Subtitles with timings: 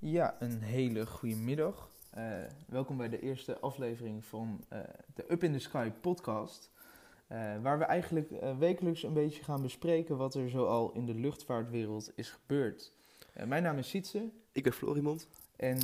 [0.00, 1.90] Ja, een hele goede middag.
[2.10, 2.24] Eh,
[2.66, 4.80] welkom bij de eerste aflevering van eh,
[5.14, 6.70] de Up in the Sky podcast.
[7.26, 12.12] Eh, waar we eigenlijk wekelijks een beetje gaan bespreken wat er zoal in de luchtvaartwereld
[12.14, 12.92] is gebeurd.
[13.46, 15.28] Mijn naam is Sietse Ik ben Florimond.
[15.56, 15.78] en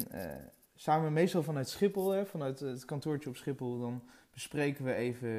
[0.75, 4.03] samen meestal vanuit Schiphol, hè, vanuit het kantoortje op Schiphol, dan
[4.35, 5.31] bespreken we even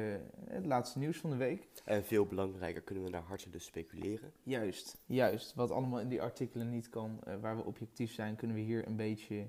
[0.48, 1.68] het laatste nieuws van de week.
[1.84, 4.32] En veel belangrijker kunnen we naar harte dus speculeren.
[4.42, 5.54] Juist, juist.
[5.54, 8.86] Wat allemaal in die artikelen niet kan, eh, waar we objectief zijn, kunnen we hier
[8.86, 9.48] een beetje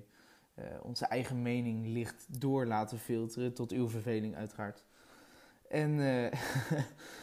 [0.54, 3.54] eh, onze eigen mening licht door laten filteren.
[3.54, 4.84] Tot uw verveling, uiteraard.
[5.68, 6.40] En, eh,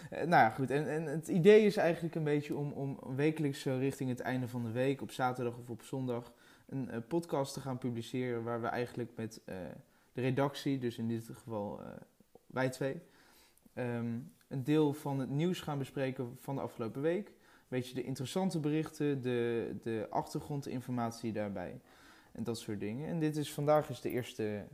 [0.29, 0.71] nou ja, goed.
[0.71, 4.47] En, en het idee is eigenlijk een beetje om, om wekelijks zo richting het einde
[4.47, 6.33] van de week, op zaterdag of op zondag,
[6.65, 8.43] een podcast te gaan publiceren.
[8.43, 9.41] Waar we eigenlijk met
[10.13, 11.79] de redactie, dus in dit geval
[12.55, 13.01] wij twee,
[13.73, 17.31] ehm, een deel van het nieuws gaan bespreken van de afgelopen week.
[17.67, 21.81] Weet je, de interessante berichten, de, de achtergrondinformatie daarbij
[22.31, 23.07] en dat soort dingen.
[23.07, 24.65] En dit is vandaag is de eerste,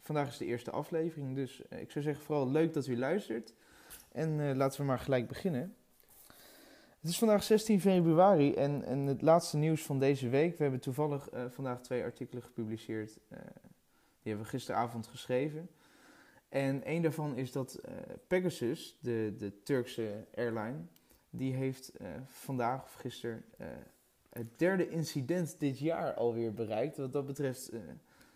[0.00, 3.54] vandaag is de eerste aflevering, dus eh, ik zou zeggen vooral leuk dat u luistert.
[4.12, 5.74] En eh, laten we maar gelijk beginnen.
[7.00, 10.56] Het is vandaag 16 februari en, en het laatste nieuws van deze week.
[10.56, 13.18] We hebben toevallig eh, vandaag twee artikelen gepubliceerd.
[13.28, 15.68] die hebben we gisteravond geschreven.
[16.54, 17.94] En een daarvan is dat eh,
[18.26, 20.76] Pegasus, de, de Turkse airline,
[21.30, 23.66] die heeft eh, vandaag of gisteren eh,
[24.30, 26.96] het derde incident dit jaar alweer bereikt.
[26.96, 27.70] Wat dat betreft.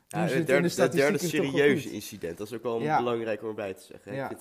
[0.09, 2.39] Ja, het derde, het derde serieuze incident.
[2.39, 2.99] Dat is ook wel Ja.
[2.99, 4.15] belangrijk om erbij te zeggen.
[4.15, 4.33] Ja.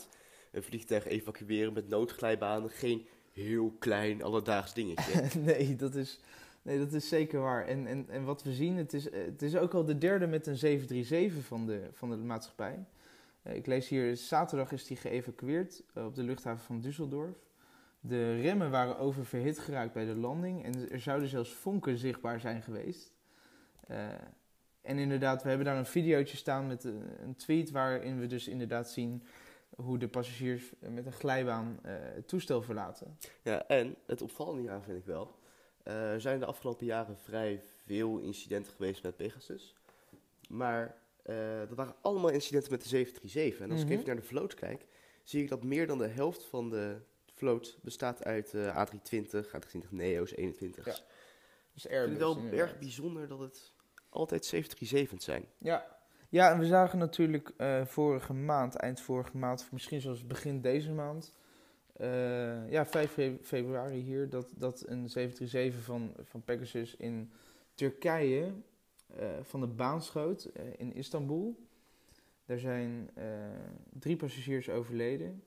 [0.52, 5.23] Een vliegtuig evacueren met noodglijbanen geen heel klein alledaags dingetje.
[5.39, 6.20] nee, dat is,
[6.61, 7.67] nee, dat is zeker waar.
[7.67, 10.48] En, en, en wat we zien, het is, het is ook al de derde met
[10.48, 12.86] een 737 van de, van de maatschappij.
[13.47, 17.45] Eh, ik lees hier, zaterdag is die geëvacueerd eh, op de luchthaven van Düsseldorf.
[17.99, 22.61] De remmen waren oververhit geraakt bij de landing en er zouden zelfs vonken zichtbaar zijn
[22.61, 23.13] geweest.
[23.87, 24.07] Eh,
[24.81, 28.89] en inderdaad, we hebben daar een videootje staan met een, tweet waarin we dus inderdaad
[28.89, 29.23] zien
[29.75, 33.17] hoe de passagiers met een glijbaan het toestel verlaten.
[33.43, 35.39] Ja, en het opvallende hieraan vind ik wel.
[35.83, 39.75] er zijn de afgelopen jaren vrij veel incidenten geweest met Pegasus.
[40.49, 40.95] Maar
[41.67, 43.60] dat waren allemaal incidenten met de 737.
[43.60, 43.89] En als Mhm.
[43.92, 44.86] ik even naar de vloot kijk,
[45.23, 46.98] zie ik dat meer dan de helft van de
[47.33, 50.86] vloot bestaat uit eh, A320, A320 Neo's, 21's.
[50.86, 50.98] Ja.
[51.73, 52.60] Dus Ik vind Airbus, het wel inderdaad.
[52.70, 53.73] erg bijzonder dat het
[54.10, 55.45] altijd 737's zijn.
[55.58, 55.98] Ja.
[56.30, 60.61] ja, en we zagen natuurlijk eh, vorige maand, eind vorige maand, of misschien zelfs begin
[60.61, 61.33] deze maand,
[61.93, 67.32] eh, ja, 5 fe- februari hier, dat, dat een 737 van, van Pegasus in
[67.73, 68.52] Turkije eh,
[69.41, 71.67] van de baan schoot eh, in Istanbul.
[72.45, 73.25] Daar zijn eh,
[73.99, 75.43] drie passagiers overleden.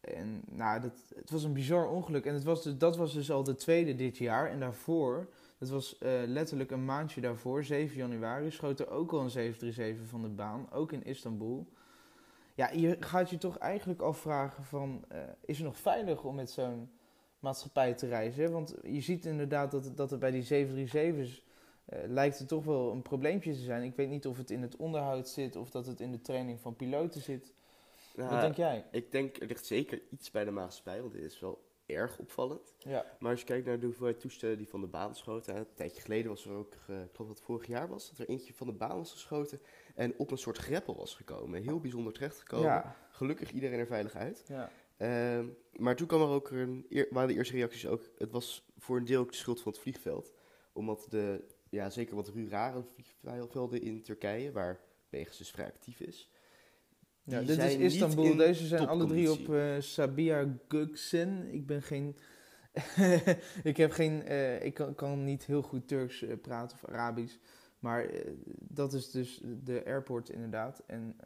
[0.00, 2.24] En nou, dat, het was een bizar ongeluk.
[2.26, 4.50] En het was dus, dat was dus al de tweede dit jaar.
[4.50, 5.28] En daarvoor,
[5.58, 10.08] dat was eh, letterlijk een maandje daarvoor, 7 januari, schoot er ook al een 737
[10.08, 11.66] van de baan, ook in Istanbul.
[12.54, 16.50] Ja, je gaat je toch eigenlijk afvragen van, eh, is het nog veilig om met
[16.50, 16.90] zo'n
[17.38, 18.52] maatschappij te reizen?
[18.52, 21.49] Want je ziet inderdaad dat, dat er bij die 737's eh,
[22.06, 23.82] lijkt het toch wel een probleempje te zijn.
[23.82, 26.60] Ik weet niet of het in het onderhoud zit of dat het in de training
[26.60, 27.52] van piloten zit.
[28.14, 28.84] Wat Nou, denk jij?
[28.90, 32.74] Ik denk, er ligt zeker iets bij de maatschappij, want dit is wel erg opvallend.
[32.78, 33.04] Ja.
[33.18, 35.56] Maar als je kijkt naar de hoeveelheid toestellen die van de baan schoten.
[35.56, 38.18] Een tijdje geleden was er ook, eh, ik geloof dat het vorig jaar was, dat
[38.18, 39.60] er eentje van de baan was geschoten
[39.94, 41.62] en op een soort greppel was gekomen.
[41.62, 42.66] Heel bijzonder terechtgekomen.
[42.66, 42.96] Ja.
[43.10, 44.44] Gelukkig iedereen er veilig uit.
[44.46, 44.70] ja.
[44.96, 48.96] Ehm, maar toen kwam er ook een, waren de eerste reacties ook, het was voor
[48.96, 50.32] een deel ook de schuld van het vliegveld.
[50.72, 52.84] Omdat de, ja zeker wat rurale
[53.20, 56.30] vliegvelden in Turkije, waar Pegasus vrij actief is.
[57.22, 58.24] Ja, dit is Istanbul.
[58.24, 61.52] in Deze zijn alle drie op eh Sabiha Gökçen.
[61.52, 62.16] Ik ben geen...
[63.62, 64.22] ik heb geen...
[64.22, 67.36] eh, ik kan, kan niet heel goed Turks eh, praten of Arabisch.
[67.78, 68.10] Maar
[68.58, 70.82] dat is dus de airport inderdaad.
[70.86, 71.16] En,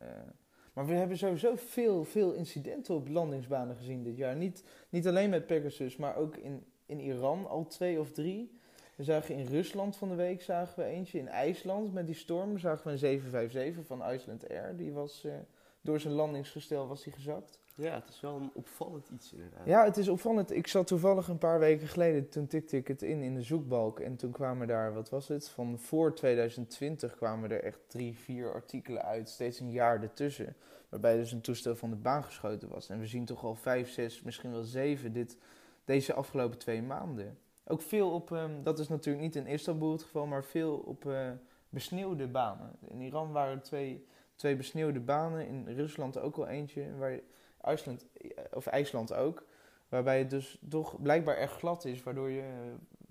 [0.75, 4.37] maar we hebben sowieso veel, veel incidenten op landingsbanen gezien dit jaar.
[4.37, 8.59] Niet, niet alleen met Pegasus, maar ook in, in Iran al twee of drie.
[8.97, 11.19] We zagen in Rusland van de week zagen we eentje.
[11.19, 14.76] In IJsland met die storm zagen we een 757 van Iceland Air.
[14.76, 15.25] Die was...
[15.25, 15.32] eh,
[15.81, 17.58] door zijn landingsgestel was hij gezakt.
[17.76, 19.67] Ja, het is wel een opvallend iets inderdaad.
[19.67, 20.50] Ja, het is opvallend.
[20.50, 24.00] Ik zat toevallig een paar weken geleden, toen tikte ik het in in de zoekbalk.
[24.00, 28.52] En toen kwamen daar, wat was het, van voor 2020 kwamen er echt drie, vier
[28.52, 29.29] artikelen uit.
[29.29, 30.56] Steeds een jaar ertussen.
[30.88, 32.88] Waarbij dus een toestel van de baan geschoten was.
[32.88, 35.38] En we zien toch al vijf, zes, misschien wel zeven dit,
[35.85, 37.38] deze afgelopen twee maanden.
[37.66, 41.06] Ook veel op, ehm, dat is natuurlijk niet in Istanbul het geval, maar veel op
[41.06, 41.31] eh,
[41.69, 42.76] besneeuwde banen.
[42.81, 45.46] In Iran waren er twee, twee besneeuwde banen.
[45.46, 46.96] In Rusland ook al eentje.
[46.96, 47.20] Waar
[47.61, 48.06] IJsland,
[48.52, 49.46] of IJsland ook.
[49.88, 52.49] Waarbij het dus toch blijkbaar erg glad is, waardoor je eh,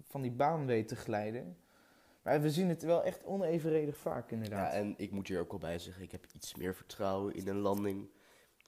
[0.02, 1.58] van die baan weet te glijden.
[2.22, 4.74] Maar we zien het wel echt onevenredig vaak Ja, inderdaad.
[4.74, 7.60] en ik moet hier ook wel bij zeggen, ik heb iets meer vertrouwen in een
[7.60, 8.10] landing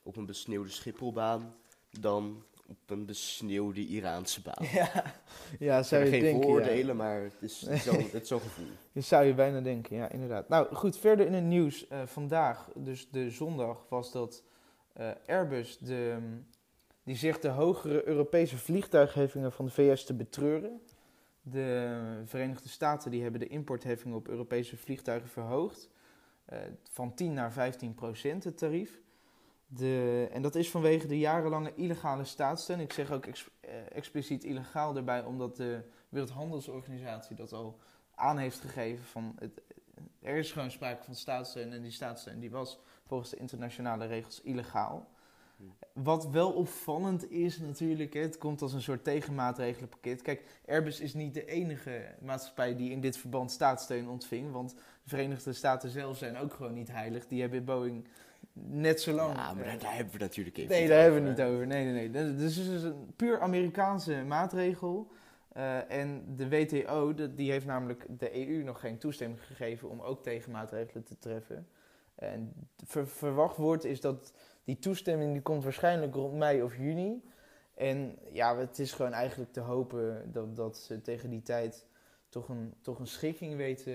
[0.02, 1.54] op een besneeuwde Schipholbaan
[2.00, 4.66] dan op een besneeuwde Iraanse baan.
[4.72, 5.14] Ja,
[5.58, 6.40] ja zou je geen denken.
[6.40, 6.46] ja.
[6.46, 8.66] vooroordelen, maar het is zo'n het is zo'n gevoel.
[8.92, 10.48] Dat zou je bijna denken, ja, inderdaad.
[10.48, 11.88] Nou, goed, verder in het nieuws.
[11.88, 14.42] eh, vandaag, dus de zondag, was dat
[14.92, 16.16] eh, Airbus, de,
[17.04, 20.80] die zegt de hogere Europese vliegtuigheffingen van de VS te betreuren.
[21.42, 25.88] De Verenigde Staten die hebben de importheffingen op Europese vliegtuigen verhoogd.
[26.44, 26.58] eh,
[26.90, 29.00] van 10 naar 15 procent het tarief.
[29.66, 32.80] De, en dat is vanwege de jarenlange illegale staatssteun.
[32.80, 33.36] Ik zeg ook eh,
[33.92, 37.78] expliciet illegaal erbij, omdat de Wereldhandelsorganisatie dat al
[38.14, 39.60] aan heeft gegeven van het,
[40.22, 44.40] er is gewoon sprake van staatssteun en die staatssteun die was volgens de internationale regels
[44.42, 45.08] illegaal.
[45.92, 50.22] Wat wel opvallend is natuurlijk, het komt als een soort tegenmaatregelenpakket.
[50.22, 55.08] Kijk, Airbus is niet de enige maatschappij die in dit verband staatssteun ontving, want de
[55.08, 57.26] Verenigde Staten zelf zijn ook gewoon niet heilig.
[57.26, 58.08] Die hebben Boeing
[58.64, 59.34] net zo lang...
[59.34, 61.66] Ja, maar daar, daar hebben we natuurlijk even Nee, daar hebben we niet over.
[61.66, 62.34] Nee, nee, nee.
[62.36, 65.10] Dus het is een puur Amerikaanse maatregel.
[65.52, 70.00] Eh, en de WTO, de- die heeft namelijk de EU nog geen toestemming gegeven om
[70.00, 71.68] ook tegenmaatregelen te treffen.
[72.14, 72.52] En
[72.84, 74.32] ver- verwacht wordt is dat
[74.64, 77.22] die toestemming die komt waarschijnlijk rond mei of juni.
[77.74, 81.86] En ja, het is gewoon eigenlijk te hopen dat, dat ze tegen die tijd
[82.28, 83.94] toch een, toch een schikking weten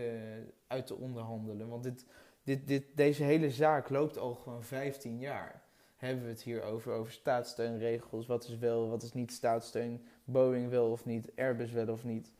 [0.67, 1.67] uit te onderhandelen.
[1.69, 2.05] Want dit,
[2.43, 5.61] dit, dit, deze hele zaak loopt al gewoon 15 jaar.
[5.97, 8.25] Hebben we het hier over, over staatssteunregels.
[8.25, 10.05] Wat is wel, wat is niet staatssteun?
[10.23, 11.31] Boeing wel of niet?
[11.35, 12.31] Airbus wel of niet?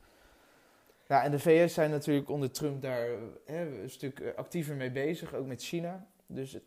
[1.07, 3.07] Ja, en de VS zijn natuurlijk onder Trump daar
[3.45, 6.07] hè, een stuk eh, actiever mee bezig, ook met China.
[6.25, 6.63] Dus het,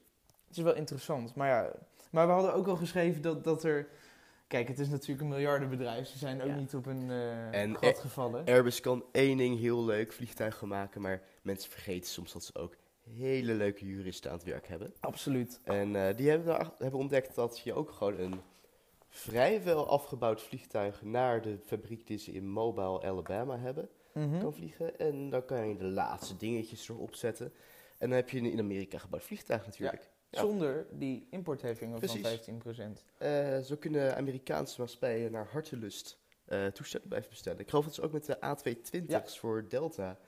[0.51, 1.35] is wel interessant.
[1.35, 1.73] Maar ja,
[2.11, 3.89] maar we hadden ook al geschreven dat, dat er...
[4.47, 6.07] Kijk, het is natuurlijk een miljardenbedrijf.
[6.09, 6.55] Ze zijn ook Ja.
[6.55, 8.45] niet op een eh, En gat gevallen.
[8.45, 12.77] Airbus kan één ding heel leuk, vliegtuigen maken, maar mensen vergeten soms dat ze ook
[13.05, 14.95] hele leuke juristen aan het werk hebben.
[15.01, 15.61] Absoluut.
[15.65, 18.41] En eh, die hebben, daar- hebben ontdekt dat je ook gewoon een
[19.09, 24.41] vrijwel afgebouwd vliegtuig naar de fabriek die ze in Mobile, Alabama hebben, Mhm.
[24.41, 24.99] kan vliegen.
[24.99, 27.53] En dan kan je de laatste dingetjes erop zetten.
[27.99, 30.11] En dan heb je een in Amerika gebouwd vliegtuig natuurlijk.
[30.31, 30.41] Ja.
[30.41, 32.27] Zonder die importheffingen van Precies.
[32.27, 33.05] 15%.
[33.19, 37.59] Eh, zo kunnen Amerikaanse maatschappijen naar hartelust eh toestellen blijven bestellen.
[37.61, 40.19] Ik geloof dat ze ook met de A220's voor Delta,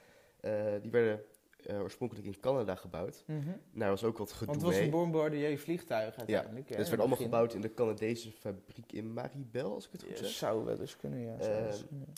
[0.81, 1.25] die werden
[1.67, 3.25] eh, oorspronkelijk in Canada gebouwd.
[3.27, 3.43] Nou,
[3.73, 6.69] daar was ook wat gedoe Want het was een Bombardier vliegtuig uiteindelijk.
[6.69, 10.03] hè, Dus het werd allemaal gebouwd in de Canadese fabriek in Maribel, als ik het
[10.03, 10.29] goed Ja, zeg.
[10.33, 11.37] zou wel eens kunnen, ja.
[11.39, 11.73] Ehm.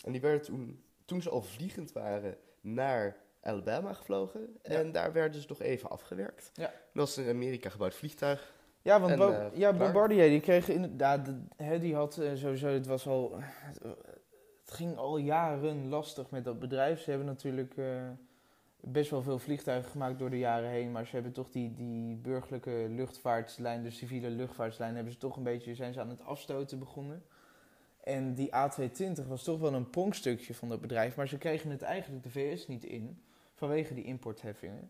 [0.05, 4.57] En die werden toen, toen ze al vliegend waren, naar Alabama gevlogen.
[4.63, 4.69] Ja.
[4.69, 6.51] En daar werden ze nog even afgewerkt.
[6.53, 6.65] Ja.
[6.65, 8.53] Dat was een in Amerika gebouwd vliegtuig.
[8.81, 9.73] Ja, want En, Bo- eh, ja.
[9.73, 13.35] Bombardier, die kreeg inderdaad, de- hè, die had eh, sowieso, het was al,
[14.65, 17.01] het ging al jaren lastig met dat bedrijf.
[17.01, 17.73] Ze hebben natuurlijk
[18.79, 22.15] best wel veel vliegtuigen gemaakt door de jaren heen, maar ze hebben toch die, die
[22.15, 26.79] burgerlijke luchtvaartlijn, de civiele luchtvaartlijn, hebben ze toch een beetje, zijn ze aan het afstoten
[26.79, 27.23] begonnen.
[28.03, 31.81] En die A220 was toch wel een pronkstukje van dat bedrijf, maar ze kregen het
[31.81, 33.21] eigenlijk de VS niet in,
[33.53, 34.89] vanwege die importheffingen.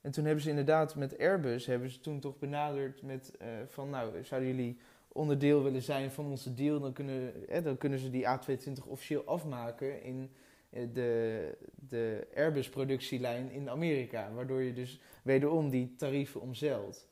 [0.00, 3.90] En toen hebben ze inderdaad met Airbus, hebben ze toen toch benaderd met eh, van
[3.90, 4.78] nou, zouden jullie
[5.12, 7.32] onderdeel willen zijn van onze deal, dan kunnen,
[7.62, 10.30] dan kunnen ze die A220 officieel afmaken in
[10.70, 17.08] de, de Airbus productielijn in Amerika, waardoor je dus wederom die tarieven omzeilt.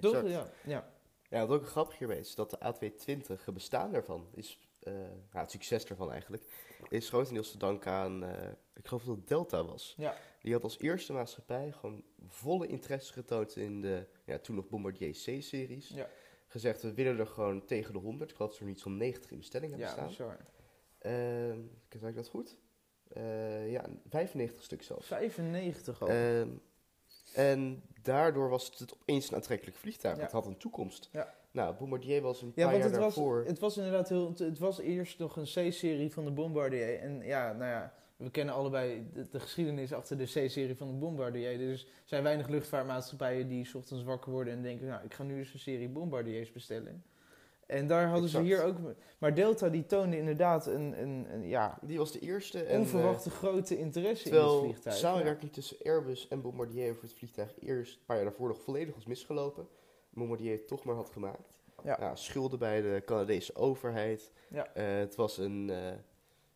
[0.00, 0.28] Toch?
[0.28, 0.90] Ja, ja.
[1.28, 4.92] Ja, wat ook grappig hierbij is, dat de A220, het bestaan daarvan, is, eh,
[5.32, 6.42] ja, het succes daarvan eigenlijk,
[6.88, 9.94] is grotendeels te danken aan, eh, ik geloof dat het Delta was.
[9.96, 10.16] Ja.
[10.42, 15.10] Die had als eerste maatschappij gewoon volle interesse getoond in de, ja, toen nog Bombardier
[15.12, 15.88] C-series.
[15.88, 16.08] Ja.
[16.46, 19.30] Gezegd, we willen er gewoon tegen de 100, ik geloof dat er niet zo'n 90
[19.30, 20.06] in bestelling hebben Ja, staan.
[20.08, 20.38] bizar.
[20.98, 21.60] Ehm,
[22.00, 22.56] zeg ik dat goed?
[23.14, 25.06] Eh, ja, 95 stuk zelfs.
[25.06, 26.08] 95 al.
[26.08, 26.48] Ehm,
[27.34, 30.16] en daardoor was het opeens een aantrekkelijk vliegtuig.
[30.16, 30.22] Ja.
[30.22, 31.08] Het had een toekomst.
[31.12, 31.34] Ja.
[31.50, 33.44] Nou, Bombardier was een Ja, paar want jaar het was, daarvoor...
[33.46, 34.32] het was inderdaad heel.
[34.36, 36.98] Het was eerst nog een C-serie van de Bombardier.
[36.98, 40.94] En ja, nou ja, we kennen allebei de, de geschiedenis achter de C-serie van de
[40.94, 41.58] Bombardier.
[41.58, 45.22] Dus er zijn weinig luchtvaartmaatschappijen die 's ochtends wakker worden en denken: Nou, ik ga
[45.22, 47.04] nu eens een serie Bombardiers bestellen.
[47.72, 48.46] En daar hadden Exact.
[48.46, 48.76] ze hier ook.
[49.18, 52.62] Maar Delta die toonde inderdaad een, een, een ja, Die was de eerste.
[52.64, 54.96] En, onverwachte grote interesse eh, in het vliegtuig.
[54.96, 58.94] samenwerking tussen Airbus en Bombardier voor het vliegtuig eerst een paar jaar daarvoor nog volledig
[58.94, 59.68] was misgelopen.
[60.10, 61.60] Bombardier het toch maar had gemaakt.
[61.84, 61.96] Ja.
[62.00, 64.32] Ja, schulden bij de Canadese overheid.
[64.50, 64.74] Ja.
[64.74, 65.92] Eh, het was een, eh,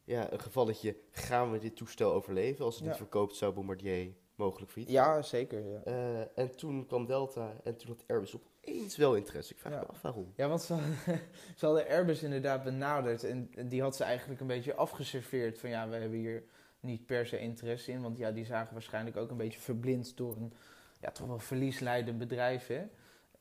[0.05, 2.65] ja, een gevalletje, gaan we dit toestel overleven?
[2.65, 2.89] Als het Ja.
[2.89, 5.65] niet verkoopt, zou Bombardier mogelijk failliet Ja, zeker.
[5.67, 5.81] Ja.
[5.85, 8.35] Eh, en toen kwam Delta en toen had Airbus
[8.69, 9.53] opeens wel interesse.
[9.53, 9.79] Ik vraag Ja.
[9.81, 10.33] me af waarom.
[10.37, 10.77] Ja, want ze,
[11.59, 15.89] ze hadden Airbus inderdaad benaderd en die had ze eigenlijk een beetje afgeserveerd van ja,
[15.89, 16.45] we hebben hier
[16.81, 18.03] niet per se interesse in.
[18.03, 20.53] Want ja, die zagen waarschijnlijk ook een beetje verblind door een
[21.01, 22.67] ja, toch wel verliesleidend bedrijf.
[22.67, 22.85] Hè?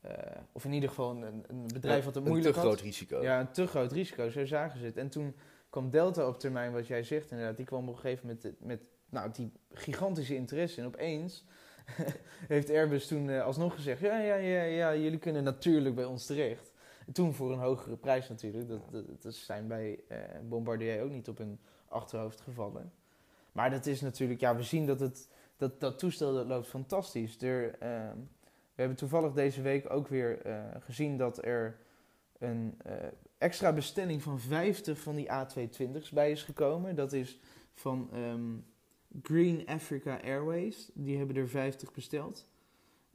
[0.01, 2.69] Eh, of in ieder geval een, een bedrijf wat het een moeilijk te had.
[2.69, 3.21] groot risico.
[3.21, 4.97] Ja, een te groot risico, zo zagen ze het.
[4.97, 5.35] En toen
[5.69, 8.59] kwam Delta op termijn, wat jij zegt inderdaad, die kwam op een gegeven moment met,
[8.59, 10.81] met nou, die gigantische interesse.
[10.81, 11.45] En opeens
[12.47, 16.25] heeft Airbus toen eh, alsnog gezegd, ja, ja, ja, ja, jullie kunnen natuurlijk bij ons
[16.25, 16.71] terecht.
[17.07, 18.67] En toen voor een hogere prijs natuurlijk.
[18.67, 18.81] Dat,
[19.21, 22.93] dat, zijn bij eh, Bombardier ook niet op hun achterhoofd gevallen.
[23.51, 27.41] Maar dat is natuurlijk, ja, we zien dat het, dat, dat toestel dat loopt fantastisch.
[27.41, 28.17] Er, ehm,
[28.75, 31.77] we hebben toevallig deze week ook weer eh, gezien dat er
[32.37, 32.77] een
[33.37, 36.95] extra bestelling van 50 van die A220's bij is gekomen.
[36.95, 37.39] Dat is
[37.73, 38.53] van ehm,
[39.21, 40.91] Green Africa Airways.
[40.93, 42.47] Die hebben er 50 besteld.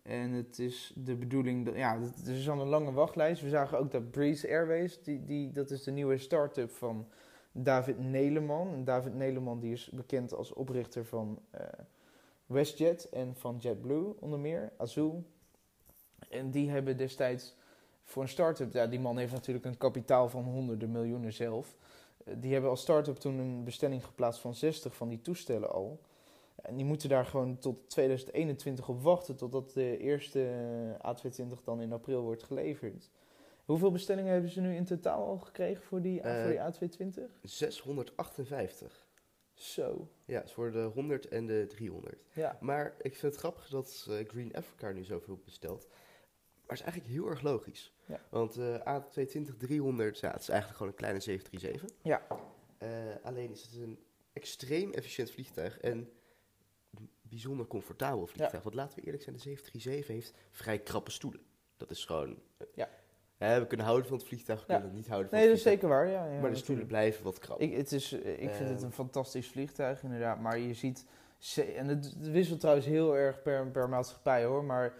[0.02, 3.42] En het is de bedoeling, dat, ja, het is al een lange wachtlijst.
[3.42, 7.08] We zagen ook dat Breeze Airways, die, die, dat is de nieuwe start-up van
[7.52, 8.72] David Neleman.
[8.72, 11.62] En David Neleman die is bekend als oprichter van eh,
[12.46, 15.24] WestJet en van JetBlue onder meer, Azul.
[16.28, 17.56] En die hebben destijds
[18.04, 21.76] voor een start-up, ja, die man heeft natuurlijk een kapitaal van honderden miljoenen zelf.
[22.36, 26.00] Die hebben als start-up toen een bestelling geplaatst van 60 van die toestellen al.
[26.62, 30.44] En die moeten daar gewoon tot 2021 op wachten, totdat de eerste
[31.02, 33.10] eh, A220 dan in april wordt geleverd.
[33.64, 37.30] Hoeveel bestellingen hebben ze nu in totaal al gekregen voor die, Eh, voor die A220?
[37.42, 39.08] 658.
[39.54, 42.24] Zo, Ja, het is voor de 100 en de 300.
[42.32, 42.56] ja.
[42.60, 45.86] Maar ik vind het grappig dat eh, Green Africa nu zoveel bestelt.
[46.70, 47.92] Maar het is eigenlijk heel erg logisch.
[48.06, 48.20] Ja.
[48.28, 51.98] Want eh A220 300, ja, het is eigenlijk gewoon een kleine 737.
[52.02, 52.26] Ja.
[52.78, 52.88] Eh,
[53.22, 53.98] alleen is het een
[54.32, 56.10] extreem efficiënt vliegtuig en
[57.22, 58.62] bijzonder comfortabel vliegtuig.
[58.62, 61.40] Want laten we eerlijk zijn, de 737 heeft vrij krappe stoelen.
[61.76, 62.38] Dat is gewoon...
[62.56, 62.66] eh,
[63.38, 63.60] Ja.
[63.60, 64.72] we kunnen houden van het vliegtuig, we Ja.
[64.78, 66.02] kunnen het niet houden van Nee, dat het is vliegtuig.
[66.04, 66.34] zeker waar, ja.
[66.34, 66.88] ja maar de stoelen natuurlijk.
[66.88, 67.60] blijven wat krap.
[67.60, 68.84] Ik, het is, ik vind het Ehm.
[68.84, 70.40] een fantastisch vliegtuig, inderdaad.
[70.40, 71.06] Maar je ziet,
[71.76, 74.64] en het, het wisselt trouwens heel erg per, per maatschappij hoor.
[74.64, 74.94] Maar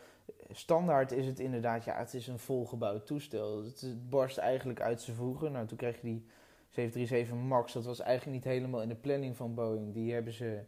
[0.51, 3.65] standaard is het inderdaad, ja, het is een volgebouwd toestel.
[3.65, 5.53] Het, barst eigenlijk uit zijn voegen.
[5.53, 6.27] Nou, toen kreeg je die
[6.69, 7.73] 737 MAX.
[7.73, 9.93] Dat was eigenlijk niet helemaal in de planning van Boeing.
[9.95, 10.61] Die hebben ze,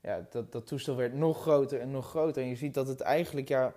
[0.00, 2.42] ja, dat, dat toestel werd nog groter en nog groter.
[2.42, 3.74] En je ziet dat het eigenlijk, ja,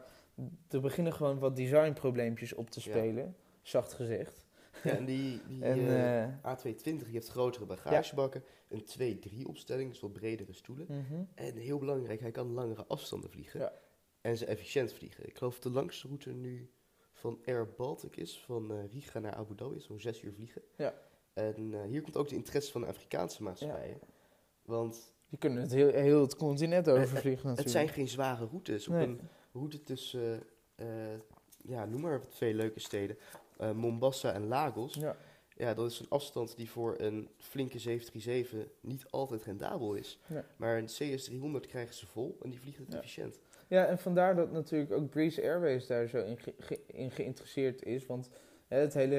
[0.70, 2.90] er beginnen gewoon wat designprobleempjes op te Ja.
[2.98, 3.36] spelen.
[3.62, 4.46] Zacht gezegd.
[4.84, 9.90] Ja, en die, die En, eh, eh, A220 die heeft grotere bagagebakken, een 2-3 opstelling,
[9.90, 10.86] dus wat bredere stoelen.
[10.90, 11.24] mhm.
[11.36, 13.60] En heel belangrijk, hij kan langere afstanden vliegen.
[13.60, 13.72] Ja.
[14.26, 15.28] En ze efficiënt vliegen.
[15.28, 16.70] Ik geloof dat de langste route nu
[17.14, 20.62] van Air Baltic is, van eh, Riga naar Abu Dhabi, zo'n zes uur vliegen.
[20.78, 20.94] Ja.
[21.34, 24.00] En eh, hier komt ook de interesse van de Afrikaanse maatschappijen.
[24.62, 27.58] Want Je kunt het heel, heel het continent overvliegen natuurlijk.
[27.60, 28.88] het zijn geen zware routes.
[28.88, 29.06] Op Nee.
[29.08, 29.20] een
[29.54, 30.44] route tussen,
[30.76, 30.88] eh,
[31.64, 33.18] ja, noem maar twee leuke steden,
[33.58, 34.94] eh, Mombasa en Lagos.
[34.94, 35.18] Ja.
[35.58, 40.20] Ja, dat is een afstand die voor een flinke 737 niet altijd rendabel is.
[40.28, 40.44] Nee.
[40.58, 42.98] Maar een CS300 krijgen ze vol en die vliegen het Ja.
[43.00, 43.40] efficiënt.
[43.68, 46.38] Ja, en vandaar dat natuurlijk ook Breeze Airways daar zo in,
[46.86, 48.06] in geïnteresseerd is.
[48.06, 48.30] Want
[48.68, 49.16] hè, het hele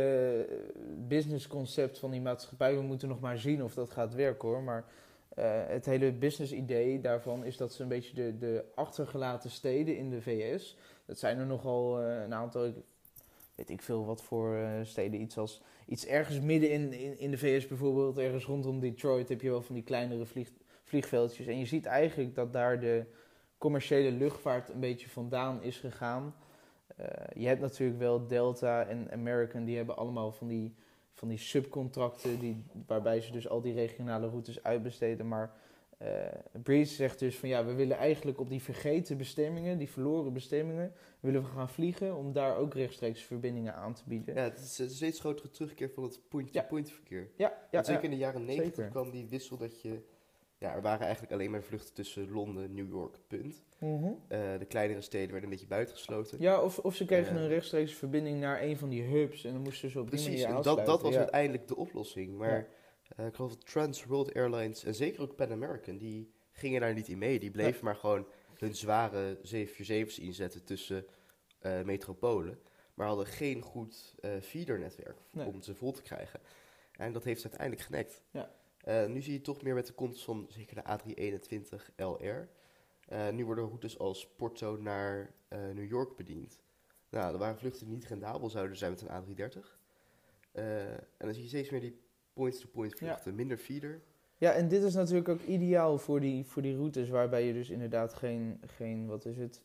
[0.49, 0.65] eh,
[0.97, 4.63] businessconcept van die maatschappij, we moeten nog maar zien of dat gaat werken hoor.
[4.63, 4.85] Maar
[5.29, 9.97] eh, het hele business idee daarvan is dat ze een beetje de, de achtergelaten steden
[9.97, 12.73] in de VS, dat zijn er nogal eh, een aantal,
[13.55, 17.39] weet ik veel wat voor steden, iets als iets ergens midden in, in, in de
[17.39, 20.51] VS bijvoorbeeld, ergens rondom Detroit heb je wel van die kleinere vlieg,
[20.83, 21.47] vliegveldjes.
[21.47, 23.05] En je ziet eigenlijk dat daar de
[23.59, 26.35] commerciële luchtvaart een beetje vandaan is gegaan.
[26.97, 30.75] Eh, je hebt natuurlijk wel Delta en American, die hebben allemaal van die,
[31.13, 35.29] van die subcontracten, die, waarbij ze dus al die regionale routes uitbesteden.
[35.29, 35.55] Maar
[35.99, 36.09] eh
[36.63, 40.93] Breeze zegt dus van ja, we willen eigenlijk op die vergeten bestemmingen, die verloren bestemmingen,
[41.21, 44.35] willen we gaan vliegen om daar ook rechtstreeks verbindingen aan te bieden.
[44.35, 47.29] Ja, het is een steeds grotere terugkeer van het point-to-point verkeer.
[47.37, 48.09] ja, ja, Want zeker ja.
[48.09, 48.91] in de jaren 90 zeker.
[48.91, 50.03] kwam die wissel dat je...
[50.59, 53.65] Ja, er waren eigenlijk alleen maar vluchten tussen Londen, New York, punt.
[53.79, 54.05] Mhm.
[54.29, 56.41] Eh, de kleinere steden werden een beetje buitengesloten.
[56.41, 57.43] Ja, of, of ze kregen Eh.
[57.43, 60.43] een rechtstreeks verbinding naar een van die hubs en dan moesten ze op die Precies,
[60.47, 61.19] manier dat, dat was ja.
[61.19, 62.37] uiteindelijk de oplossing.
[62.37, 62.67] Maar Ja.
[63.17, 66.95] eh, ik geloof dat Trans World Airlines en zeker ook Pan American, die gingen daar
[66.95, 67.39] niet in mee.
[67.39, 68.27] Die bleven maar gewoon
[68.59, 71.07] hun zware 747's inzetten tussen
[71.85, 72.59] metropolen.
[72.95, 75.47] Maar hadden geen goed feedernetwerk Nee.
[75.47, 76.41] om ze vol te krijgen.
[76.93, 78.23] En dat heeft ze uiteindelijk genekt.
[78.31, 78.51] Ja.
[78.87, 82.49] Eh, nu zie je toch meer met de komst van zeker de A321 LR.
[83.07, 86.61] Eh, nu worden routes als Porto naar eh, New York bediend.
[87.09, 89.79] Nou, er waren vluchten die niet rendabel zouden zijn met een A330.
[90.53, 92.01] Eh, en dan zie je steeds meer die
[92.33, 93.35] point-to-point vluchten.
[93.35, 94.03] Minder feeder.
[94.37, 97.71] Ja, en dit is natuurlijk ook ideaal voor die, voor die routes waarbij je dus
[97.71, 99.61] inderdaad geen, geen wat is het,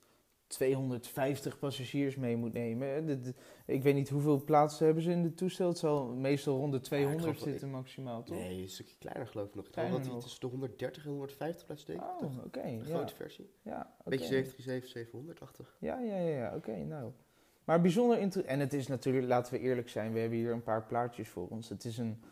[0.51, 3.05] 250 passagiers mee moet nemen.
[3.05, 3.33] De- de-
[3.65, 5.67] ik weet niet hoeveel plaatsen hebben ze in het toestel.
[5.67, 8.37] Het zal meestal rond de 200 geloof dat zitten maximaal, toch?
[8.37, 9.67] Nee, een stukje kleiner geloof ik nog.
[9.67, 12.03] Ik geloof dat hij tussen de 130 en 150 blijft steken.
[12.03, 12.61] Oh, oké.
[12.61, 12.83] De ja.
[12.83, 13.49] grote versie.
[13.61, 13.95] Ja.
[14.03, 15.75] Beetje 737, 700-achtig.
[15.79, 16.55] Ja, ja, ja, ja.
[16.55, 17.11] oké, nou.
[17.63, 18.53] Maar bijzonder interessant.
[18.53, 21.47] En het is natuurlijk, laten we eerlijk zijn, we hebben hier een paar plaatjes voor
[21.47, 21.69] ons.
[21.69, 22.23] Het is een,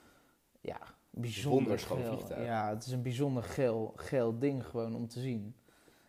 [0.62, 2.04] ja, bijzonder geil.
[2.14, 2.46] vliegtuig.
[2.46, 5.56] Ja, het is een bijzonder geil, geil ding gewoon om te zien.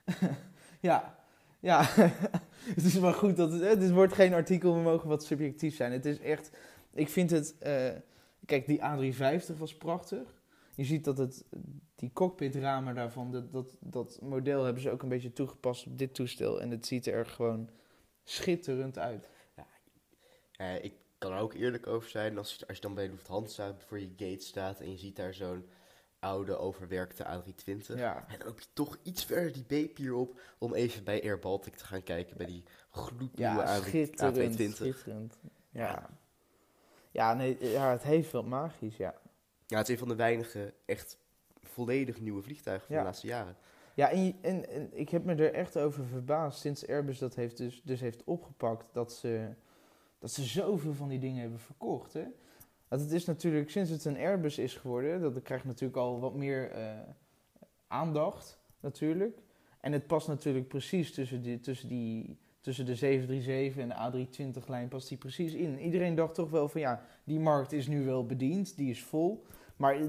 [0.81, 1.20] ja,
[1.61, 1.83] ja.
[2.75, 5.93] het is maar goed dat het, het wordt geen artikel, we mogen wat subjectief zijn.
[5.93, 6.51] Het is echt,
[6.93, 7.91] ik vind het, eh,
[8.47, 10.39] kijk, die A350 was prachtig.
[10.75, 11.45] Je ziet dat het,
[11.95, 16.61] die cockpitramen daarvan, dat, dat, model hebben ze ook een beetje toegepast op dit toestel.
[16.61, 17.69] En het ziet er gewoon
[18.25, 19.29] schitterend uit.
[20.57, 24.01] Eh, ik kan er ook eerlijk over zijn, als als je dan bij Lufthansa voor
[24.01, 25.65] je gate staat en je ziet daar zo'n
[26.21, 27.97] oude, overwerkte A320.
[27.97, 31.39] Ja, En dan loop je toch iets verder die B-pier op om even bij Air
[31.39, 34.73] Baltic te gaan kijken bij die gloednieuwe ja A3- schitterend, A220.
[34.75, 35.39] schitterend.
[35.71, 36.11] Ja.
[37.11, 39.15] Ja, nee, ja, het heeft wel magisch, ja.
[39.67, 41.19] Ja, het is een van de weinige echt
[41.63, 43.01] volledig nieuwe vliegtuigen van Ja.
[43.03, 43.57] de laatste jaren.
[43.95, 47.57] Ja, en, en, en ik heb me er echt over verbaasd sinds Airbus dat heeft
[47.57, 49.49] dus, dus heeft opgepakt dat ze,
[50.19, 52.13] dat ze zoveel van die dingen hebben verkocht.
[52.13, 52.25] Hè?
[52.91, 56.35] Want het is natuurlijk, sinds het een Airbus is geworden, dat krijgt natuurlijk al wat
[56.35, 56.85] meer eh,
[57.87, 59.39] aandacht natuurlijk.
[59.81, 64.89] En het past natuurlijk precies tussen, die, tussen, die, tussen de 737 en de A320-lijn
[64.89, 65.79] past die precies in.
[65.81, 69.45] Iedereen dacht toch wel van ja, die markt is nu wel bediend, die is vol.
[69.77, 70.03] Maar eh,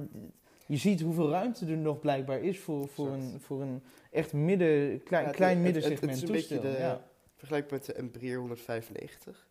[0.67, 3.33] je ziet hoeveel ruimte er nog blijkbaar is voor, voor, Exact.
[3.33, 6.55] een, voor een echt midden, klein, Ja, het- klein het- middensegment het is een beetje
[6.55, 6.71] toestel.
[6.71, 7.09] de- ja.
[7.35, 9.49] Vergelijk met de Embraer 195.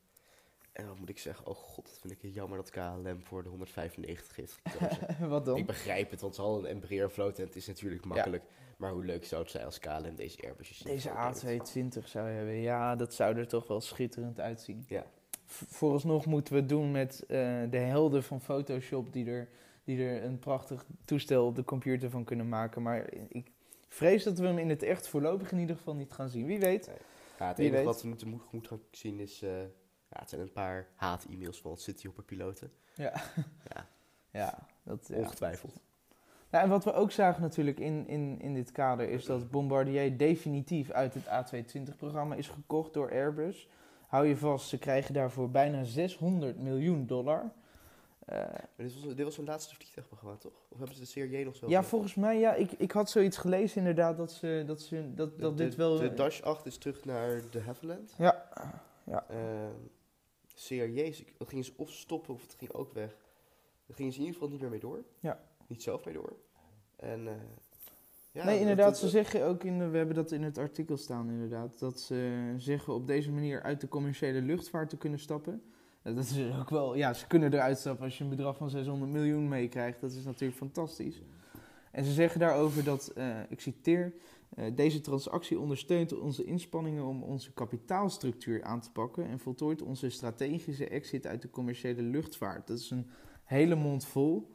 [0.73, 3.49] En dan moet ik zeggen, oh god, dat vind ik jammer dat KLM voor de
[3.49, 4.99] 195 heeft gekozen.
[5.29, 5.57] Wat dan?
[5.57, 8.43] ik begrijp het, want ze hadden een Embraer vloot en het is natuurlijk makkelijk.
[8.77, 11.11] Maar hoe leuk zou het zijn als KLM deze Airbusjes Deze
[11.45, 11.95] deed?
[12.03, 12.55] A220 zou je hebben.
[12.55, 14.85] Ja, dat zou er toch wel schitterend uitzien.
[14.89, 15.07] Ja.
[15.45, 17.29] V- vooralsnog moeten we het doen met eh,
[17.71, 19.49] de helden van Photoshop die er,
[19.85, 22.83] die er een prachtig toestel op de computer van kunnen maken.
[22.83, 23.51] Maar ik
[23.89, 26.47] vrees dat we hem in het echt voorlopig in ieder geval niet gaan zien.
[26.47, 26.91] Wie weet.
[27.39, 27.93] Ja, het Wie enige weet.
[27.93, 29.51] wat we moeten moet, moet gaan zien is, eh,
[30.11, 32.73] ja, het zijn een paar haat-e-mails van Cityhopper-piloten.
[32.95, 33.13] Ja.
[33.75, 33.87] Ja.
[34.33, 35.17] Ja, dat, ja.
[35.17, 35.81] Ongetwijfeld.
[36.51, 40.17] Nou, en wat we ook zagen natuurlijk in, in, in dit kader is dat Bombardier
[40.17, 43.69] definitief uit het A220-programma is gekocht door Airbus.
[44.07, 47.53] Hou je vast, ze krijgen daarvoor bijna 600 miljoen dollar.
[48.27, 48.45] Eh,
[48.77, 50.53] dit was, dit was hun laatste vliegtuigprogramma, toch?
[50.69, 51.69] Of hebben ze de Serie nog zo?
[51.69, 55.39] ja, volgens mij, ja, ik, ik had zoiets gelezen inderdaad dat, ze, dat, ze, dat,
[55.39, 55.97] dat de- dit wel...
[55.99, 58.15] De Dash 8 is terug naar de Havilland.
[58.19, 58.49] Ja,
[59.05, 59.25] ja.
[59.29, 59.71] Ehm,
[60.69, 63.17] Ik- dat gingen ze of stoppen of het ging ook weg.
[63.87, 65.05] Daar gingen ze in ieder geval niet meer mee door.
[65.21, 65.41] Ja.
[65.67, 66.33] Niet zelf mee door.
[66.97, 67.33] En, eh,
[68.33, 71.31] ja, nee, inderdaad, ze zeggen ook, in de, we hebben dat in het artikel staan
[71.31, 75.63] inderdaad, dat ze zeggen op deze manier uit de commerciële luchtvaart te kunnen stappen.
[76.03, 78.71] Nou, Dat is ook wel, ja, ze kunnen eruit stappen als je een bedrag van
[78.71, 80.01] 600 miljoen meekrijgt.
[80.01, 81.23] Dat is natuurlijk fantastisch.
[81.91, 84.13] En ze zeggen daarover dat, eh, ik citeer, eh,
[84.75, 90.89] deze transactie ondersteunt onze inspanningen om onze kapitaalstructuur aan te pakken en voltooit onze strategische
[90.89, 92.67] exit uit de commerciële luchtvaart.
[92.67, 93.11] Dat is een
[93.45, 94.51] hele mond vol.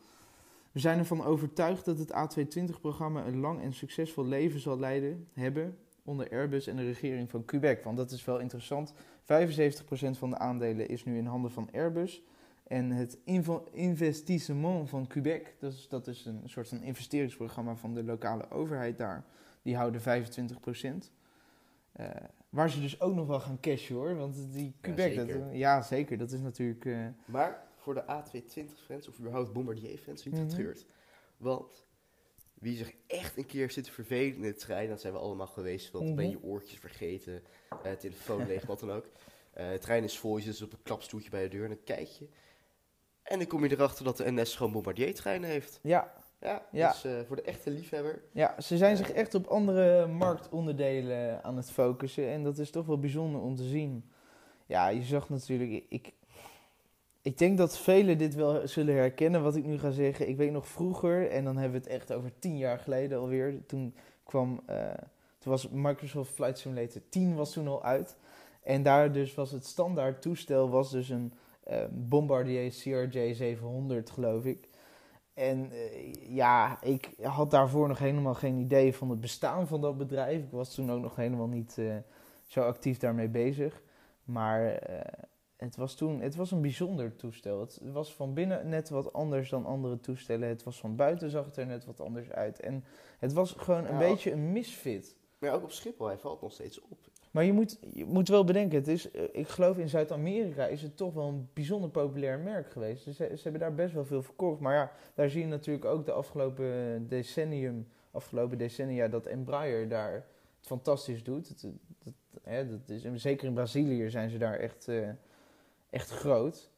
[0.72, 5.78] We zijn ervan overtuigd dat het A220-programma een lang en succesvol leven zal leiden hebben
[6.04, 7.84] onder Airbus en de regering van Quebec.
[7.84, 8.94] Want dat is wel interessant.
[8.94, 8.96] 75%
[10.12, 12.24] van de aandelen is nu in handen van Airbus.
[12.68, 13.18] En het
[13.72, 18.98] investissement van Quebec, dat is, dat is een soort van investeringsprogramma van de lokale overheid
[18.98, 19.26] daar,
[19.66, 21.12] die houden 25%.
[21.92, 22.10] Eh,
[22.50, 25.54] waar ze dus ook nog wel gaan cashen hoor, want die Quebec, dat, zeker.
[25.56, 26.86] ja zeker, dat is natuurlijk...
[26.86, 30.86] eh, Maar voor de A220-fans, of überhaupt Bombardier-fans, niet getreurd.
[31.38, 31.86] Want
[32.54, 35.48] wie zich echt een keer zit te vervelen in de trein, dat zijn we allemaal
[35.48, 35.92] geweest.
[35.92, 36.46] Want dan ben je Mhm.
[36.46, 37.44] oortjes vergeten,
[37.84, 39.06] eh telefoon leeg, wat dan ook.
[39.54, 41.84] Eh de trein is vol, je zit op een klapstoeltje bij de deur en dan
[41.84, 42.28] kijk je.
[43.24, 45.80] En dan kom je erachter dat de NS gewoon Bombardier-treinen heeft.
[45.84, 46.14] ja,
[46.46, 46.92] Ja, Ja.
[46.92, 48.22] dus eh, voor de echte liefhebber.
[48.32, 52.28] Ja, ze zijn zich echt op andere marktonderdelen aan het focussen.
[52.30, 54.10] En dat is toch wel bijzonder om te zien.
[54.66, 55.86] Ja, je zag natuurlijk.
[55.90, 56.14] Ik,
[57.22, 60.30] ik denk dat velen dit wel zullen herkennen, wat ik nu ga zeggen.
[60.30, 63.66] Ik weet nog vroeger, en dan hebben we het echt over tien jaar geleden alweer.
[63.66, 64.62] Toen kwam.
[64.66, 64.88] eh,
[65.40, 68.18] toen was Microsoft Flight Simulator 10 was toen al uit.
[68.64, 74.46] En daar dus was het standaard toestel was dus een eh, Bombardier CRJ 700, geloof
[74.46, 74.68] ik.
[75.36, 79.98] En eh, ja, ik had daarvoor nog helemaal geen idee van het bestaan van dat
[79.98, 80.44] bedrijf.
[80.44, 81.96] Ik was toen ook nog helemaal niet eh,
[82.48, 83.82] zo actief daarmee bezig.
[84.24, 85.24] Maar eh,
[85.58, 87.60] het was toen het was een bijzonder toestel.
[87.60, 90.48] Het was van binnen net wat anders dan andere toestellen.
[90.50, 92.60] Het was van buiten zag het er net wat anders uit.
[92.60, 92.84] En
[93.20, 95.16] het was gewoon een Ja, beetje een misfit.
[95.38, 96.98] Maar ook op Schiphol, hij valt nog steeds op.
[97.36, 100.82] Maar je moet, je moet wel bedenken, het is, eh, ik geloof in Zuid-Amerika is
[100.82, 103.04] het toch wel een bijzonder populair merk geweest.
[103.04, 104.60] Ze, ze hebben daar best wel veel verkocht.
[104.60, 110.14] Maar ja, daar zie je natuurlijk ook de afgelopen decennium, afgelopen decennia, dat Embraer daar
[110.14, 111.62] het fantastisch doet.
[112.04, 115.10] Dat, hè, dat is, zeker in Brazilië zijn ze daar echt, eh,
[115.90, 116.70] echt groot.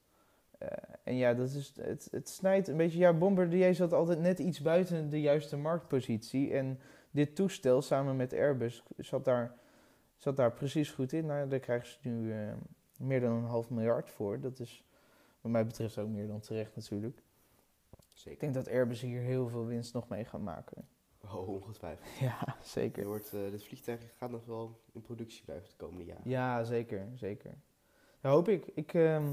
[0.57, 0.67] Eh,
[1.03, 2.99] en ja, dat is, het, het snijdt een beetje.
[2.99, 6.53] Ja, Bombardier zat altijd net iets buiten de juiste marktpositie.
[6.53, 6.79] En
[7.11, 9.55] dit toestel samen met Airbus zat daar,
[10.17, 11.25] zat daar precies goed in.
[11.25, 12.53] Nou, daar krijgen ze nu eh,
[12.97, 14.39] meer dan een half miljard voor.
[14.39, 14.83] Dat is
[15.41, 17.17] wat mij betreft ook meer dan terecht natuurlijk.
[17.97, 18.39] Ik Zeker.
[18.39, 20.87] denk dat Airbus hier heel veel winst nog mee gaat maken.
[21.23, 22.07] Oh, ongetwijfeld.
[22.19, 23.05] Ja, Er zeker.
[23.05, 26.21] wordt, eh, dit vliegtuig gaat nog wel in productie blijven de komende jaren.
[26.29, 27.51] Ja, zeker, zeker.
[28.21, 28.65] Dat hoop ik.
[28.73, 29.23] ik ehm,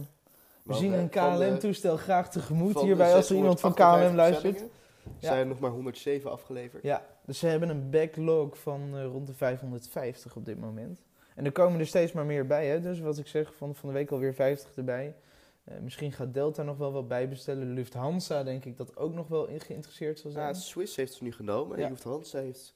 [0.62, 4.72] we zien we- een KLM-toestel graag tegemoet hierbij als er iemand van KLM 658 luistert.
[5.18, 5.28] Ja.
[5.28, 6.82] zijn er nog maar 107 afgeleverd.
[6.82, 11.02] Ja, dus ze hebben een backlog van eh, rond de 550 op dit moment.
[11.34, 12.80] En er komen er steeds maar meer bij, hè.
[12.80, 15.16] Dus wat ik zeg, van, van de week alweer 50 erbij.
[15.64, 17.72] Eh, misschien gaat Delta nog wel wat bijbestellen.
[17.72, 20.46] Lufthansa denk ik dat ook nog wel in geïnteresseerd zal zijn.
[20.46, 21.78] Ja, Swiss heeft ze nu genomen.
[21.78, 21.84] Ja.
[21.84, 22.74] En Lufthansa heeft...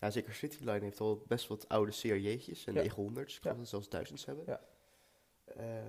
[0.00, 2.82] Ja, zeker Cityline heeft al best wat oude CRJ'tjes en Ja.
[2.82, 3.36] 900's.
[3.36, 3.50] Ik Ja.
[3.50, 4.44] dat ze zelfs duizends hebben.
[4.46, 4.60] Ja.
[5.44, 5.86] Ehm,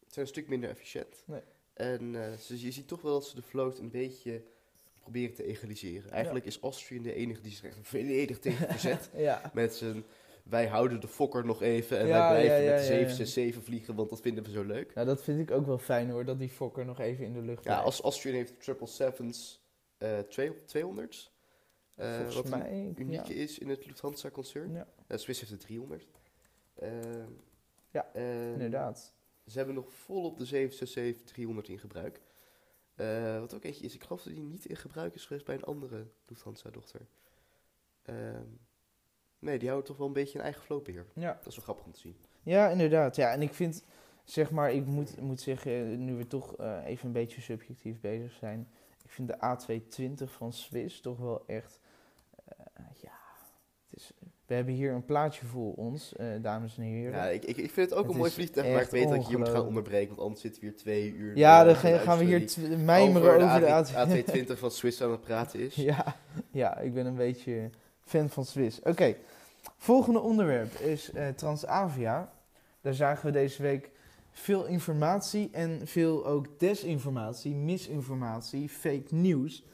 [0.00, 1.22] het zijn een stuk minder efficiënt.
[1.26, 1.40] Nee.
[1.74, 4.42] En eh, ze, je ziet toch wel dat ze de vloot een beetje
[5.04, 6.10] proberen te egaliseren.
[6.10, 9.10] Eigenlijk is Austrian de enige die zich echt volledig tegen verzet.
[9.28, 9.50] ja.
[9.54, 10.04] Met zijn,
[10.42, 12.98] wij houden de fokker nog even en Ja, wij blijven ja, ja, met ja, ja.
[12.98, 14.94] 767 vliegen, want dat vinden we zo leuk.
[14.94, 17.40] Nou, dat vind ik ook wel fijn hoor, dat die Fokker nog even in de
[17.42, 17.84] lucht Ja, blijft.
[17.84, 19.60] als Austrian heeft 777's,
[19.98, 20.18] eh
[20.66, 21.32] 200's.
[21.94, 23.40] eh, Volgens wat mij, unieke ja.
[23.42, 24.72] is in het Lufthansa-concern.
[24.72, 26.06] Ja, Eh, Swiss heeft er 300.
[26.74, 26.92] Ehm,
[27.90, 29.14] Ja, en inderdaad.
[29.46, 32.20] Ze hebben nog volop de 767-300 in gebruik.
[32.94, 35.54] Eh, wat ook eentje is, ik geloof dat die niet in gebruik is geweest bij
[35.54, 37.06] een andere Lufthansa-dochter.
[38.02, 38.46] Ehm,
[39.38, 41.06] nee, die houden toch wel een beetje een eigen vlootbeheer.
[41.14, 41.32] Ja.
[41.32, 42.16] Dat is wel grappig om te zien.
[42.42, 43.16] Ja, inderdaad.
[43.16, 43.84] Ja, en ik vind,
[44.24, 48.32] zeg maar, ik moet, moet zeggen, nu we toch eh, even een beetje subjectief bezig
[48.32, 48.68] zijn.
[49.04, 51.80] Ik vind de A220 van Swiss toch wel echt,
[52.44, 53.18] eh, ja,
[53.88, 54.12] het is,
[54.46, 57.12] we hebben hier een plaatje voor ons, eh, dames en heren.
[57.12, 59.16] Ja, ik, ik, ik vind het ook Het een mooi vliegtuig, maar ik weet dat
[59.16, 61.36] ik je moet gaan onderbreken, want anders zitten we hier twee uur...
[61.36, 62.50] Ja, dan gaan we hier
[62.84, 64.54] mijmeren over de, A2- A220.
[64.54, 65.74] A220 van Swiss aan het praten is.
[65.84, 66.16] Ja,
[66.50, 68.80] ja, ik ben een beetje fan van Swiss.
[68.82, 69.16] Oké,
[69.76, 72.32] volgende onderwerp is eh, Transavia.
[72.80, 73.90] Daar zagen we deze week
[74.30, 79.64] veel informatie en veel ook desinformatie, misinformatie, fake news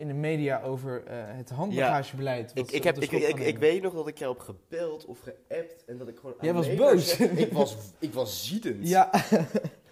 [0.00, 2.50] in de media over eh, het handbagagebeleid.
[2.54, 2.96] Ik, ik, op heb,
[3.40, 6.34] ik, weet nog dat ik jou heb gebeld of geappt en dat ik gewoon...
[6.40, 7.08] Jij was boos.
[7.16, 8.88] zeg- ik, was, ik was ziedend.
[8.88, 9.10] Ja,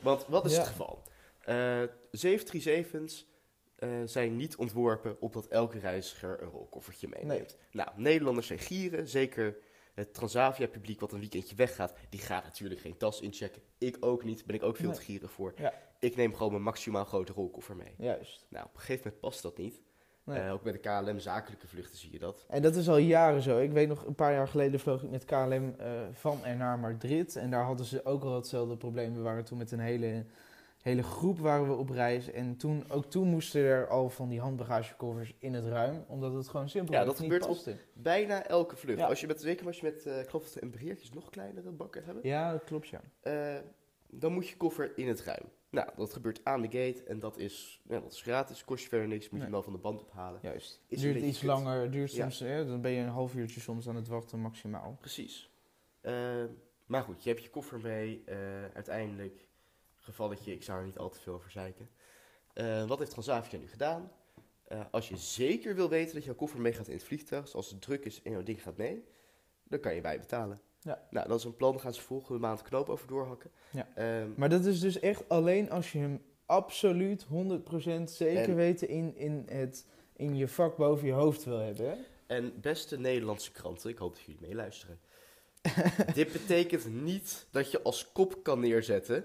[0.01, 0.59] Want wat is Ja.
[0.59, 1.03] het geval?
[1.41, 3.27] Eh 737's
[3.77, 7.57] eh, zijn niet ontworpen opdat elke reiziger een rolkoffertje meeneemt.
[7.73, 9.57] Nou, Nederlanders zijn gieren, zeker
[9.95, 13.63] het Transavia-publiek wat een weekendje weggaat, die gaat natuurlijk geen tas inchecken.
[13.79, 14.97] Ik ook niet, ben ik ook veel Nee.
[14.99, 15.53] te gierig voor.
[15.57, 15.75] Ja.
[16.01, 17.95] Ik neem gewoon mijn maximaal grote rolkoffer mee.
[17.99, 18.47] juist.
[18.49, 19.81] Nou, op een gegeven moment past dat niet.
[20.29, 20.39] Nee.
[20.41, 22.45] Eh, ook bij de KLM zakelijke vluchten zie je dat.
[22.49, 23.59] En dat is al jaren zo.
[23.59, 26.79] Ik weet nog, een paar jaar geleden vloog ik met KLM eh, van en naar
[26.79, 27.37] Madrid.
[27.37, 29.15] En daar hadden ze ook al hetzelfde probleem.
[29.15, 30.25] We waren toen met een hele,
[30.83, 32.31] hele groep waren we op reis.
[32.31, 36.05] En toen, ook toen moesten er al van die handbagagekoffers in het ruim.
[36.07, 37.77] Omdat het gewoon simpel Ja, dat niet gebeurt op- paste.
[37.93, 38.99] Bijna elke vlucht.
[38.99, 39.07] Ja.
[39.07, 41.71] Als je met, zeker als je met, eh, ik geloof dat de Embraertjes nog kleinere
[41.71, 42.23] bakken hebben.
[42.29, 43.01] Ja, dat klopt ja.
[43.21, 43.57] Eh,
[44.11, 45.45] dan moet je koffer in het ruim.
[45.71, 48.89] Nou, dat gebeurt aan de gate en dat is, ja, dat is gratis, kost je
[48.89, 50.41] verder niks, moet je hem wel van de band ophalen.
[50.43, 50.83] Juist.
[50.87, 51.47] Is duurt iets kut.
[51.49, 51.91] langer.
[51.91, 52.23] Duurt Ja.
[52.23, 54.97] soms, hè, dan ben je een half uurtje soms aan het wachten maximaal.
[55.01, 55.51] Precies.
[56.01, 56.45] Eh,
[56.87, 58.23] maar goed, je hebt je koffer mee.
[58.27, 58.37] eh,
[58.75, 59.47] uiteindelijk,
[59.97, 61.89] gevalletje, ik zou er niet al te veel over zeiken.
[62.53, 64.11] Eh, wat heeft Transavia nu gedaan?
[64.65, 67.71] Eh, als je zeker wil weten dat jouw koffer meegaat in het vliegtuig, dus als
[67.71, 69.05] het druk is en jouw ding gaat mee,
[69.65, 70.61] dan kan je bijbetalen.
[70.81, 71.07] Ja.
[71.11, 73.51] Nou, dat is een plan, daar gaan ze volgende maand knoop over doorhakken.
[73.71, 73.89] Ja.
[73.95, 78.89] Ehm, Maar dat is dus echt alleen als je hem absoluut 100% zeker En- weten
[78.89, 79.87] in, in, het,
[80.17, 81.89] in je vak boven je hoofd wil hebben.
[81.89, 81.97] Hè?
[82.27, 85.01] En beste Nederlandse kranten, ik hoop dat jullie meeluisteren.
[86.15, 89.25] Dit betekent niet dat je als kop kan neerzetten.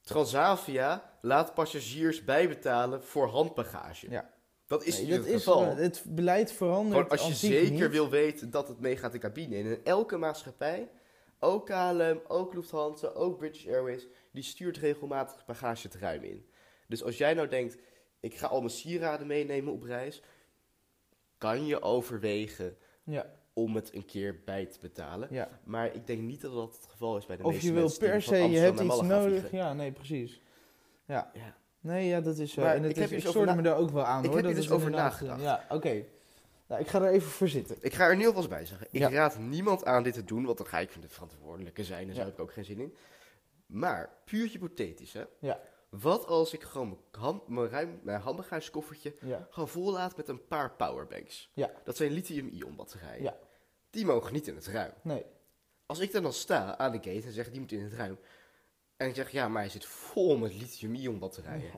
[0.00, 4.10] Transavia laat passagiers bijbetalen voor handbagage.
[4.10, 4.30] Ja.
[4.78, 5.76] Dat is Nee, dat het is, geval.
[5.76, 7.90] het beleid verandert Gewoon als je zeker niet.
[7.90, 9.66] wil weten dat het meegaat de cabine in.
[9.66, 10.88] En elke maatschappij,
[11.38, 16.46] ook KLM, ook Lufthansa, ook British Airways, die stuurt regelmatig bagage het ruim in.
[16.88, 17.76] Dus als jij nou denkt,
[18.20, 20.22] ik ga al mijn sieraden meenemen op reis,
[21.38, 25.28] kan je overwegen Ja, om het een keer bij te betalen.
[25.30, 25.48] ja.
[25.64, 27.82] Maar ik denk niet dat dat het geval is bij de Of meeste je wil
[27.82, 29.38] mensen die per se, je hebt iets nodig.
[29.38, 29.58] vliegen.
[29.58, 30.42] Ja, nee, precies.
[31.06, 31.30] Ja.
[31.34, 31.56] Ja.
[31.84, 32.60] Nee, ja, dat is zo.
[32.62, 34.26] Maar en het ik is, heb ik dus stoorde me daar ook wel aan ik
[34.26, 34.36] hoor.
[34.36, 35.40] heb hier dus over nagedacht.
[35.42, 36.04] Ja, oké.
[36.66, 37.76] Nou, ik ga er even voor zitten.
[37.80, 38.86] Ik ga er nu alvast bij zeggen.
[38.90, 39.10] Ik Ja.
[39.10, 42.06] raad niemand aan dit te doen, want dan ga ik van de verantwoordelijke zijn.
[42.06, 42.20] Daar Ja.
[42.20, 42.94] zou ik ook geen zin in.
[43.66, 45.24] Maar, puur hypothetisch, hè.
[45.38, 45.60] Ja.
[45.88, 49.46] Wat als ik gewoon mijn, mijn, ruim, mijn handbagagekoffertje Ja.
[49.50, 51.50] gewoon vol laat met een paar powerbanks?
[51.54, 51.70] Ja.
[51.84, 53.22] Dat zijn lithium-ion batterijen.
[53.22, 53.36] Ja.
[53.90, 54.92] Die mogen niet in het ruim.
[55.02, 55.24] Nee.
[55.86, 58.18] Als ik dan dan sta aan de gate en zeg, die moet in het ruim.
[58.96, 61.70] En ik zeg, ja, maar hij zit vol met lithium-ion batterijen.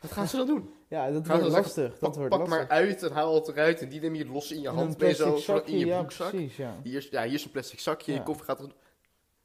[0.00, 0.74] Wat gaan ze dan doen?
[0.88, 1.90] Ja, dat Gaan wordt lastig.
[1.90, 2.58] Pak, dat wordt pak lastig.
[2.58, 3.80] maar uit en haal het eruit.
[3.80, 5.00] En die neem je los in je hand.
[5.00, 6.30] je zo, zakje, in je ja, broekzak.
[6.30, 6.80] precies, ja.
[6.82, 8.72] Hier is, ja, hier is een plastic zakje, je koffer gaat er...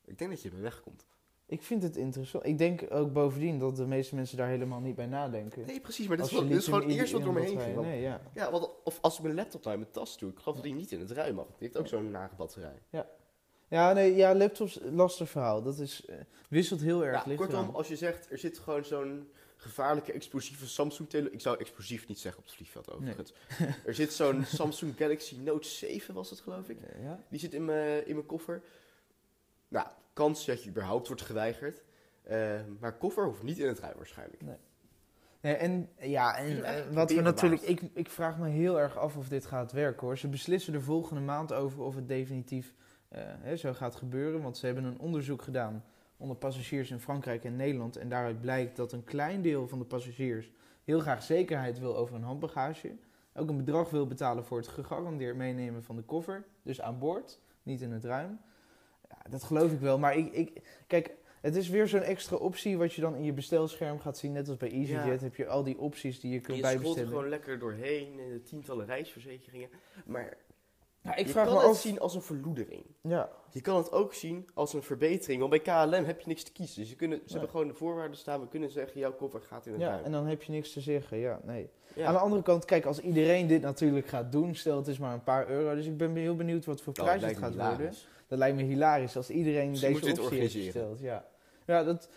[0.06, 1.06] Ik denk dat je er wegkomt.
[1.46, 2.46] Ik vind het interessant.
[2.46, 5.66] Ik denk ook bovendien dat de meeste mensen daar helemaal niet bij nadenken.
[5.66, 7.82] Nee, precies, maar dit is, wel, dit is gewoon eerst wat door me heen ging.
[7.82, 8.22] Nee, ja.
[8.34, 10.74] Ja, want, of als ik mijn laptop naar mijn tas doe, ik geloof dat die
[10.74, 11.46] niet in het ruim mag.
[11.46, 12.82] Die heeft ook zo'n nage batterij.
[12.90, 13.08] Ja,
[13.94, 15.62] nee, ja, laptops, lastig verhaal.
[15.62, 16.16] Dat is, eh,
[16.50, 20.68] wisselt heel erg Ja, licht kortom, als je zegt, er zit gewoon zo'n gevaarlijke explosieve
[20.68, 21.34] Samsung telefoon.
[21.34, 23.34] Ik zou explosief niet zeggen op het vliegveld overigens.
[23.86, 26.82] er zit zo'n Samsung Galaxy Note 7 was het geloof ik.
[26.82, 27.24] Eh, ja?
[27.30, 28.62] Die zit in mijn, in mijn koffer.
[29.68, 31.84] Nou, kans dat je überhaupt wordt geweigerd.
[32.24, 34.42] Eh, maar koffer hoeft niet in het ruim waarschijnlijk.
[34.42, 37.62] Nee, en ja, en het wat we natuurlijk.
[37.62, 40.18] Ik, ik vraag me heel erg af of dit gaat werken hoor.
[40.18, 42.74] Ze beslissen er volgende maand over of het definitief
[43.22, 44.42] hè, zo gaat gebeuren.
[44.42, 45.84] Want ze hebben een onderzoek gedaan
[46.18, 47.96] onder passagiers in Frankrijk en Nederland.
[47.98, 50.52] En daaruit blijkt dat een klein deel van de passagiers
[50.84, 52.96] heel graag zekerheid wil over hun handbagage.
[53.34, 56.46] Ook een bedrag wil betalen voor het gegarandeerd meenemen van de koffer.
[56.64, 58.40] Dus aan boord, niet in het ruim.
[59.10, 60.00] Ja, dat geloof ik wel.
[60.00, 63.34] Maar ik, ik, kijk, het is weer zo'n extra optie wat je dan in je
[63.34, 64.32] bestelscherm gaat zien.
[64.32, 65.26] Net als bij EasyJet Ja.
[65.26, 67.08] heb je al die opties die je kunt je bijbestellen.
[67.08, 68.20] gewoon lekker doorheen.
[68.20, 69.70] eh, tientallen reisverzekeringen.
[70.06, 70.38] Maar
[71.04, 71.80] Ja, ik je vraag kan me het af.
[71.80, 72.84] zien als een verloedering.
[73.02, 75.40] Ja, Je kan het ook zien als een verbetering.
[75.40, 76.80] Want bij KLM heb je niks te kiezen.
[76.82, 77.32] Dus je kunnen, ze Nee.
[77.34, 78.40] hebben gewoon de voorwaarden staan.
[78.42, 80.04] We kunnen zeggen, jouw koffer gaat in het ja, ruim.
[80.04, 81.18] en dan heb je niks te zeggen.
[81.18, 81.70] Ja, nee.
[81.96, 82.06] Ja.
[82.06, 85.14] Aan de andere kant, kijk, als iedereen dit natuurlijk gaat doen, stel het is maar
[85.14, 85.76] een paar euro.
[85.76, 87.94] Dus ik ben heel benieuwd wat voor Oh, prijs het gaat worden.
[88.28, 91.00] Dat lijkt me hilarisch als iedereen deze optie heeft gesteld.
[91.00, 91.26] Ja,
[91.66, 92.10] ja dat,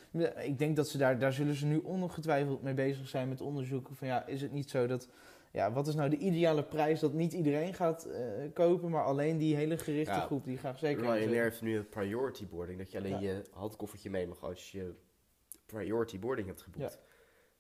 [0.44, 3.94] ik denk dat ze daar, daar zullen ze nu ongetwijfeld mee bezig zijn met onderzoeken
[3.96, 5.09] van ja, is het niet zo dat,
[5.57, 8.23] ja, wat is nou de ideale prijs dat niet iedereen gaat eh,
[8.55, 10.21] kopen, maar alleen die hele gerichte Ja.
[10.21, 12.79] groep die graag zeker Ryanair heeft nu een priority boarding.
[12.79, 13.21] Dat je alleen Ja.
[13.21, 14.95] je handkoffertje mee mag als je
[15.66, 16.92] priority boarding hebt geboekt.
[16.92, 16.99] Ja.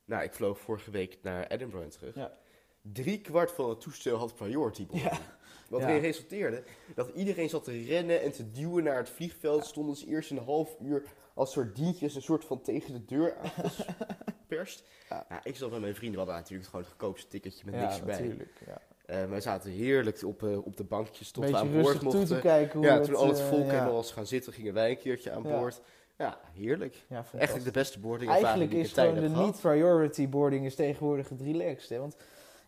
[0.04, 2.14] Nou, ik vloog vorige week naar Edinburgh en terug.
[2.14, 2.38] Ja.
[2.82, 5.10] Drie kwart van het toestel had priority boarding.
[5.68, 5.72] Ja.
[5.72, 6.62] Wat erin resulteerde
[6.94, 9.64] dat iedereen zat te rennen en te duwen naar het vliegveld.
[9.66, 11.02] Stonden ze eerst een half uur
[11.36, 14.82] als soort dientjes een soort van tegen de deur aangeperst.
[15.10, 15.26] Ja.
[15.28, 15.40] Ja.
[15.44, 17.98] ik zat met mijn vrienden, we hadden natuurlijk gewoon het goedkoopste ticketje met ja, niks
[17.98, 18.18] erbij.
[18.20, 18.52] natuurlijk.
[18.66, 18.78] Ja.
[19.06, 22.16] Eh, wij zaten heerlijk op, eh, op de bankjes tot we aan boord toe te
[22.18, 22.40] mochten.
[22.40, 24.90] kijken hoe Ja, het, toen al het eh, volk helemaal was gaan zitten, gingen wij
[24.90, 25.80] een keertje aan boord.
[26.18, 27.04] Ja, heerlijk.
[27.08, 27.24] Ja.
[27.32, 29.60] Eigenlijk de beste boarding Eigenlijk die ik is gewoon de heb niet gehad.
[29.60, 31.88] priority boarding is tegenwoordig het relaxed.
[31.88, 31.98] Hè?
[31.98, 32.16] Want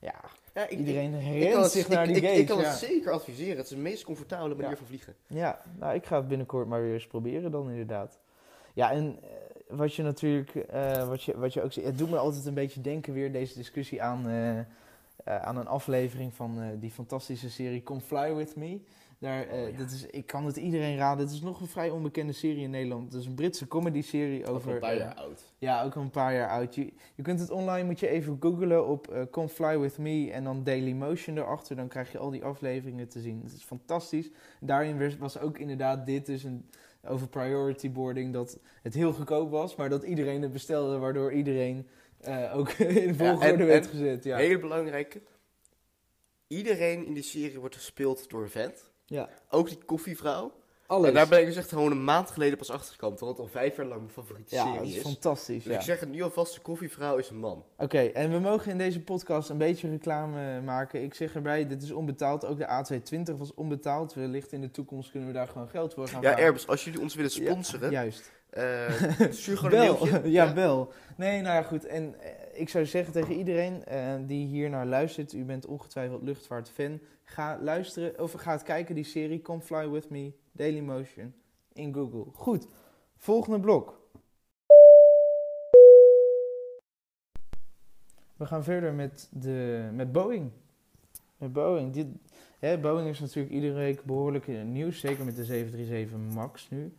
[0.00, 0.14] ja,
[0.54, 2.40] Ja, ik, iedereen ik, ik het, zich naar ik, die ik, gates.
[2.40, 2.68] ik kan ja.
[2.68, 3.56] het zeker adviseren.
[3.56, 4.76] Het is de meest comfortabele manier Ja.
[4.76, 5.14] van vliegen.
[5.26, 8.18] ja, nou ik ga het binnenkort maar weer eens proberen dan inderdaad.
[8.78, 12.10] Ja, en eh, wat je natuurlijk, eh, wat, je, wat je ook ziet, het doet
[12.10, 16.90] me altijd een beetje denken weer deze discussie aan, eh, aan een aflevering van die
[16.90, 18.80] fantastische serie Come Fly With Me.
[19.18, 19.76] Daar, Oh, ja.
[19.78, 21.24] dat is, ik kan het iedereen raden.
[21.24, 23.12] Het is nog een vrij onbekende serie in Nederland.
[23.12, 24.72] Het is een Britse comedy-serie Over over...
[24.72, 25.52] een paar jaar oud.
[25.58, 26.74] Ja, ook al een paar jaar oud.
[26.74, 30.44] Je, je kunt het online, moet je even googlen op Come Fly With Me en
[30.44, 31.76] dan Daily Motion erachter.
[31.76, 33.40] Dan krijg je al die afleveringen te zien.
[33.44, 34.30] Het is fantastisch.
[34.60, 36.68] Daarin was- was ook inderdaad dit dus een,
[37.04, 41.88] over priority boarding, dat het heel goedkoop was, maar dat iedereen het bestelde, waardoor iedereen
[42.20, 44.24] eh, ook in de Ja, volgorde en- werd en gezet.
[44.24, 44.36] Ja.
[44.36, 45.20] Hele belangrijke.
[46.46, 48.90] Iedereen in die serie wordt gespeeld door een vent.
[49.06, 50.52] ja, Ook die koffievrouw.
[50.88, 51.08] Alles.
[51.08, 53.16] En daar ben ik dus echt gewoon een maand geleden pas achtergekomen.
[53.16, 55.02] Terwijl het al vijf jaar lang mijn favoriete ja, serie is is.
[55.02, 55.62] fantastisch.
[55.64, 55.78] Dus ja.
[55.78, 57.64] ik zeg het nu alvast, de koffievrouw is een man.
[57.76, 61.02] Oké, en we mogen in deze podcast een beetje reclame maken.
[61.02, 62.44] Ik zeg erbij, dit is onbetaald.
[62.46, 63.00] Ook de
[63.32, 64.14] A220 was onbetaald.
[64.14, 66.66] Wellicht in de toekomst kunnen we daar gewoon geld voor gaan Ja, vragen.
[66.68, 68.32] Als jullie ons willen sponsoren, Ja, juist.
[68.50, 68.90] eh,
[69.30, 70.02] stuur gewoon Bel.
[70.02, 70.30] een mailtje.
[70.38, 70.92] ja, bel.
[71.16, 71.86] Nee, nou ja, goed.
[71.86, 76.22] En eh, ik zou zeggen tegen iedereen eh, die hier naar luistert, u bent ongetwijfeld
[76.22, 81.34] luchtvaartfan, ga luisteren, of ga het kijken, die serie Come Fly With Me, Dailymotion,
[81.72, 82.24] in Google.
[82.32, 82.66] Goed,
[83.16, 84.00] volgende blok.
[88.36, 90.50] We gaan verder met, de, met Boeing.
[91.36, 92.18] Met Boeing.
[92.80, 96.94] Boeing is natuurlijk iedere week behoorlijk het nieuws, zeker met de 737 MAX nu.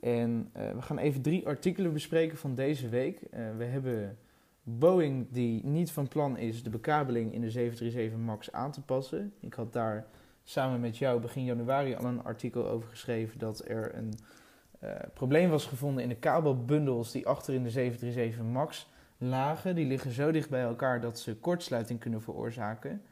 [0.00, 3.20] En eh, we gaan even drie artikelen bespreken van deze week.
[3.20, 4.18] Eh, we hebben
[4.62, 9.32] Boeing die niet van plan is de bekabeling in de 737 MAX aan te passen.
[9.40, 10.06] Ik had daar
[10.44, 14.14] samen met jou begin januari al een artikel over geschreven dat er een
[14.80, 19.74] eh, probleem was gevonden in de kabelbundels die achter in de 737 MAX lagen.
[19.74, 23.02] Die liggen zo dicht bij elkaar dat ze kortsluiting kunnen veroorzaken.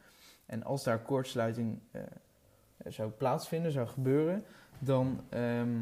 [0.46, 2.02] En als daar kortsluiting eh,
[2.86, 4.44] zou plaatsvinden, zou gebeuren,
[4.78, 5.80] dan ehm,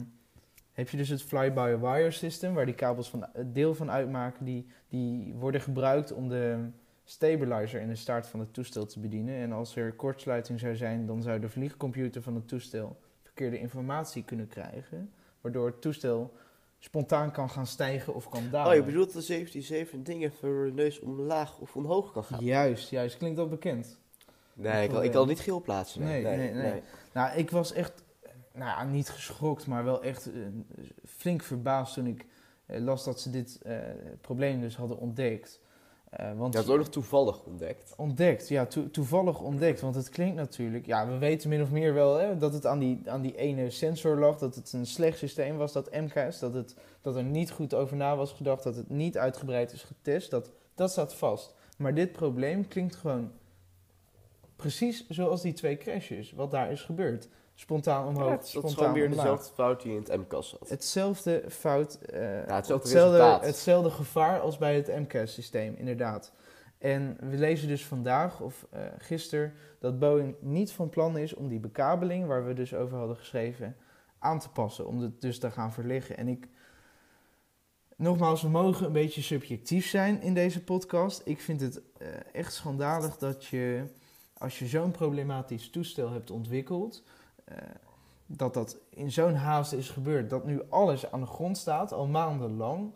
[0.72, 4.66] heb je dus het fly-by-wire system, waar die kabels van, het deel van uitmaken, die,
[4.88, 6.68] die worden gebruikt om de
[7.10, 9.34] stabilizer in de staart van het toestel te bedienen.
[9.34, 14.24] En als er kortsluiting zou zijn, dan zou de vliegcomputer van het toestel verkeerde informatie
[14.24, 16.32] kunnen krijgen, waardoor het toestel
[16.78, 18.70] spontaan kan gaan stijgen of kan dalen.
[18.70, 22.44] Oh, je bedoelt dat de 737 dingen voor de neus omlaag of omhoog kan gaan?
[22.44, 23.16] Juist, juist.
[23.16, 23.98] Klinkt dat bekend?
[24.52, 26.02] Nee, ik kan, ik kan het niet geel plaatsen.
[26.02, 26.82] Nee, nee, nee.
[27.12, 28.04] Nou, ik was echt,
[28.52, 30.40] nou ja, niet geschokt, maar wel echt eh,
[31.04, 32.26] flink verbaasd toen ik
[32.66, 33.78] eh, las dat ze dit eh,
[34.20, 35.60] probleem dus hadden ontdekt.
[36.18, 37.94] Uh, want ja, het ook nog toevallig ontdekt.
[37.96, 39.80] Ontdekt, ja, to toevallig ontdekt.
[39.80, 42.78] Want het klinkt natuurlijk, ja, we weten min of meer wel hè, dat het aan
[42.78, 46.54] die, aan die ene sensor lag, dat het een slecht systeem was, dat MKS, dat,
[46.54, 50.30] het, dat er niet goed over na was gedacht, dat het niet uitgebreid is getest,
[50.30, 51.54] dat, dat staat vast.
[51.76, 53.30] Maar dit probleem klinkt gewoon
[54.56, 57.28] precies zoals die twee crashes, wat daar is gebeurd.
[57.60, 60.48] Spontaan omhoog, ja, het, spontaan Dat is gewoon weer dezelfde fout die in het MCAS
[60.48, 60.68] zat.
[60.68, 66.32] Hetzelfde fout, uh, ja, hetzelfde, hetzelfde, gevaar als bij het MCAS-systeem, inderdaad.
[66.78, 71.48] En we lezen dus vandaag of uh, gisteren dat Boeing niet van plan is om
[71.48, 73.76] die bekabeling, waar we dus over hadden geschreven,
[74.18, 74.86] aan te passen.
[74.86, 76.16] Om het dus te gaan verleggen.
[76.16, 76.48] En ik,
[77.96, 81.22] nogmaals, we mogen een beetje subjectief zijn in deze podcast.
[81.24, 83.84] Ik vind het uh, echt schandalig dat je,
[84.32, 87.19] als je zo'n problematisch toestel hebt ontwikkeld eh,
[88.26, 92.06] dat dat in zo'n haast is gebeurd, dat nu alles aan de grond staat, al
[92.06, 92.90] maandenlang,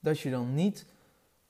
[0.00, 0.86] dat je dan niet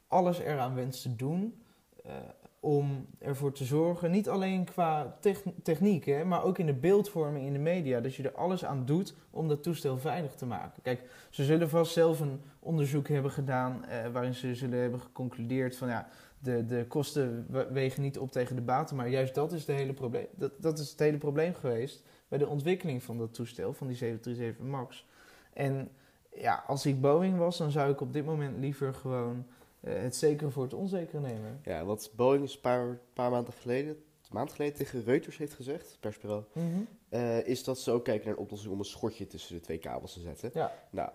[0.09, 1.63] alles eraan wenst te doen
[2.07, 2.13] uh,
[2.61, 5.19] om ervoor te zorgen, niet alleen qua
[5.63, 8.85] techniek, hè, maar ook in de beeldvorming in de media, dat je er alles aan
[8.85, 10.83] doet om dat toestel veilig te maken.
[10.83, 15.77] Kijk, ze zullen vast zelf een onderzoek hebben gedaan uh, waarin ze zullen hebben geconcludeerd
[15.77, 16.09] van ja,
[16.45, 19.93] de, de kosten wegen niet op tegen de baten, maar juist dat is, de hele
[19.93, 23.87] probleem, dat, dat is het hele probleem geweest bij de ontwikkeling van dat toestel, van
[23.87, 25.07] die 737 MAX.
[25.53, 25.91] En
[26.35, 29.47] ja, als ik Boeing was, dan zou ik op dit moment liever gewoon
[29.81, 31.61] uh, het zekere voor het onzekere nemen.
[31.63, 35.97] Ja, wat Boeing een paar, paar maanden geleden, een maand geleden tegen Reuters heeft gezegd,
[36.01, 39.55] persbureau, mm uh, is dat ze ook kijken naar een oplossing om een schotje tussen
[39.55, 40.51] de twee kabels te zetten.
[40.55, 40.73] Ja.
[40.91, 41.11] Nou,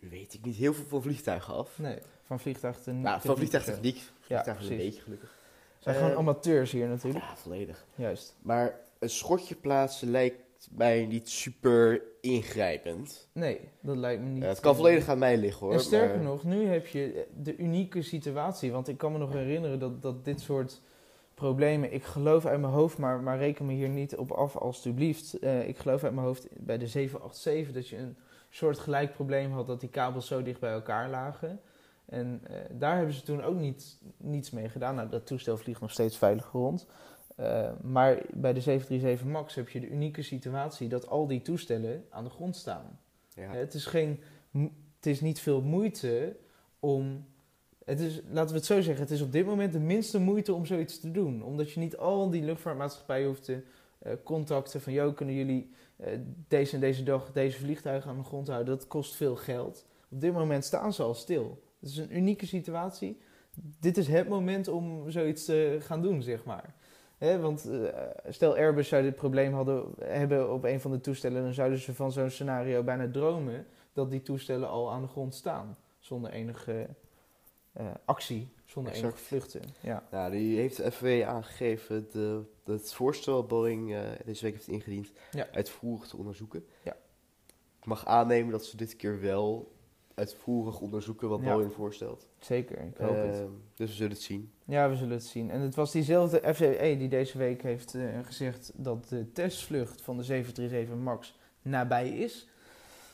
[0.00, 1.78] nu weet ik niet heel veel van vliegtuigen af.
[1.78, 3.04] Nee, van vliegtuigtechniek.
[3.04, 4.02] Nou, van vliegtuigtechniek.
[4.20, 5.34] Vliegtuigen ja, een beetje gelukkig.
[5.78, 7.24] Zijn uh, gewoon eh, amateurs hier natuurlijk.
[7.24, 7.84] Ja, volledig.
[7.94, 8.36] Juist.
[8.42, 13.28] Maar een schotje plaatsen lijkt mij niet super ingrijpend.
[13.32, 14.42] Nee, dat lijkt me niet.
[14.42, 15.74] het kan volledig aan mij liggen hoor.
[15.74, 18.72] En sterker nog, nu heb je de unieke situatie.
[18.72, 20.80] Want ik kan me nog herinneren dat, dat dit soort
[21.34, 21.92] problemen.
[21.92, 25.36] Ik geloof uit mijn hoofd, maar, maar reken me hier niet op af alstublieft.
[25.40, 28.16] Uh, ik geloof uit mijn hoofd bij de 787 dat je een
[28.50, 31.60] soort gelijk probleem had dat die kabels zo dicht bij elkaar lagen.
[32.06, 34.94] En uh, daar hebben ze toen ook niet, niets mee gedaan.
[34.94, 36.86] Nou, dat toestel vliegt nog steeds veilig rond.
[37.40, 42.04] Uh, maar bij de 737 MAX heb je de unieke situatie dat al die toestellen
[42.10, 42.98] aan de grond staan.
[43.34, 43.50] Ja.
[43.52, 44.20] het, is geen,
[44.96, 46.36] het is niet veel moeite
[46.80, 47.26] om.
[47.84, 50.54] Het is, laten we het zo zeggen, het is op dit moment de minste moeite
[50.54, 51.42] om zoiets te doen.
[51.42, 53.62] Omdat je niet al die luchtvaartmaatschappijen hoeft te
[54.06, 54.92] uh, contacten van...
[54.92, 56.06] ...joh, kunnen jullie uh,
[56.48, 58.76] deze en deze dag deze vliegtuigen aan de grond houden?
[58.76, 59.86] Dat kost veel geld.
[60.10, 61.62] Op dit moment staan ze al stil.
[61.80, 63.20] Het is een unieke situatie.
[63.80, 66.74] Dit is het moment om zoiets te gaan doen, zeg maar.
[67.18, 67.88] want uh,
[68.28, 71.42] stel Airbus zou dit probleem hadden, hebben op een van de toestellen...
[71.42, 73.66] ...dan zouden ze van zo'n scenario bijna dromen...
[73.92, 75.78] ...dat die toestellen al aan de grond staan.
[75.98, 76.88] Zonder enige
[78.04, 79.12] actie zonder exact.
[79.12, 79.62] enige vluchten.
[79.80, 80.06] Ja.
[80.10, 85.12] ja, die heeft de FW aangegeven de, het voorstel Boeing uh, deze week heeft ingediend
[85.32, 85.48] ja.
[85.52, 86.66] uitvoerig te onderzoeken.
[86.82, 86.96] Ja.
[87.78, 89.75] Ik mag aannemen dat ze dit keer wel
[90.16, 91.52] uitvoerig onderzoeken wat ja.
[91.52, 92.26] Boeing voorstelt.
[92.38, 93.34] Zeker, ik hoop uh, het.
[93.34, 94.50] Ehm, dus we zullen het zien.
[94.64, 95.50] Ja, we zullen het zien.
[95.50, 100.16] En het was diezelfde FAA die deze week heeft uh, gezegd dat de testvlucht van
[100.16, 102.48] de 737 MAX nabij is.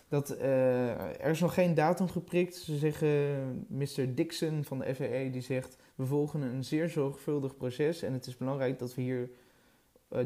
[0.08, 2.56] Dat, uh, er is nog geen datum geprikt.
[2.56, 4.14] Ze zeggen, Mr.
[4.14, 5.76] Dixon van de FAA, die zegt...
[5.94, 8.02] we volgen een zeer zorgvuldig proces...
[8.02, 9.30] en het is belangrijk dat we, hier,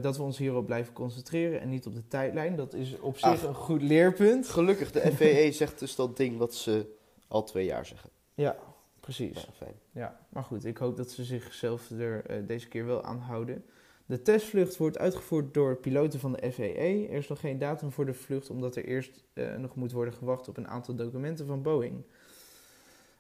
[0.00, 1.60] dat we ons hierop blijven concentreren...
[1.60, 2.56] en niet op de tijdlijn.
[2.56, 4.48] Dat is op zich Ach, een goed leerpunt.
[4.48, 6.94] Gelukkig, de FAA zegt dus dat ding wat ze
[7.28, 8.10] al twee jaar zeggen.
[8.34, 8.56] Ja,
[9.00, 9.42] precies.
[9.42, 9.74] Ja, fijn.
[9.92, 13.64] Ja, maar goed, ik hoop dat ze zichzelf er uh, deze keer wel aan houden...
[14.06, 17.12] De testvlucht wordt uitgevoerd door piloten van de FAA.
[17.12, 20.14] Er is nog geen datum voor de vlucht, omdat er eerst uh, nog moet worden
[20.14, 22.04] gewacht op een aantal documenten van Boeing.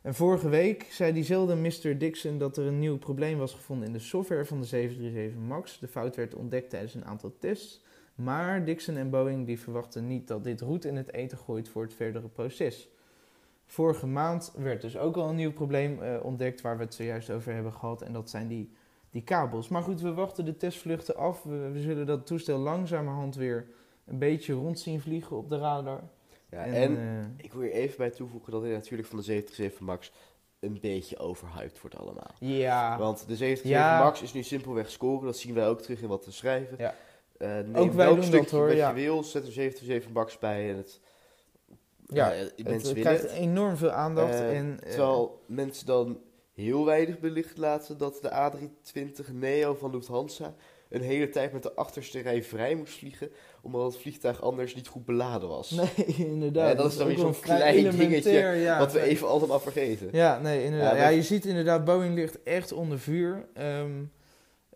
[0.06, 1.98] En vorige week zei diezelfde Mr.
[1.98, 5.78] Dixon dat er een nieuw probleem was gevonden in de software van de 737 MAX.
[5.78, 7.82] De fout werd ontdekt tijdens een aantal tests.
[8.14, 11.82] Maar Dixon en Boeing die verwachten niet dat dit roet in het eten gooit voor
[11.82, 12.88] het verdere proces.
[13.66, 17.30] Vorige maand werd dus ook al een nieuw probleem uh, ontdekt waar we het zojuist
[17.30, 18.02] over hebben gehad.
[18.02, 18.72] En dat zijn die
[19.10, 19.68] die kabels.
[19.68, 21.42] Maar goed, we wachten de testvluchten af.
[21.42, 23.66] We, we zullen dat toestel langzamerhand weer
[24.04, 26.02] een beetje rond zien vliegen op de radar.
[26.56, 29.86] Ja, en eh, ik wil hier even bij toevoegen dat dit natuurlijk van de 737
[29.86, 30.12] MAX
[30.60, 32.30] een beetje overhyped wordt allemaal.
[32.38, 34.04] ja, Want de 737 Ja.
[34.04, 35.24] MAX is nu simpelweg scoren.
[35.26, 36.76] Dat zien wij ook terug in wat we schrijven.
[36.78, 36.94] Ja.
[37.38, 38.88] Eh, neem Ook wij welk doen dat, hoor, wat ja.
[38.88, 41.00] je wil, zet er 737 MAX bij en het...
[42.06, 43.30] Ja, eh, het, mensen het krijgt het.
[43.30, 44.34] enorm veel aandacht.
[44.34, 46.20] Eh, en, eh, Terwijl mensen dan
[46.54, 50.54] heel weinig belicht laten dat de A320 Neo van Lufthansa
[50.88, 53.30] een hele tijd met de achterste rij vrij moest vliegen,
[53.62, 55.70] omdat het vliegtuig anders niet goed beladen was.
[55.70, 56.70] Nee, inderdaad.
[56.70, 58.78] Ja, dat is dan weer zo'n klein dingetje ja.
[58.78, 60.08] Wat we even allemaal vergeten.
[60.12, 60.96] Ja, nee, inderdaad.
[60.96, 63.46] Ja, je ziet inderdaad, Boeing ligt echt onder vuur.
[63.54, 63.90] Ehm,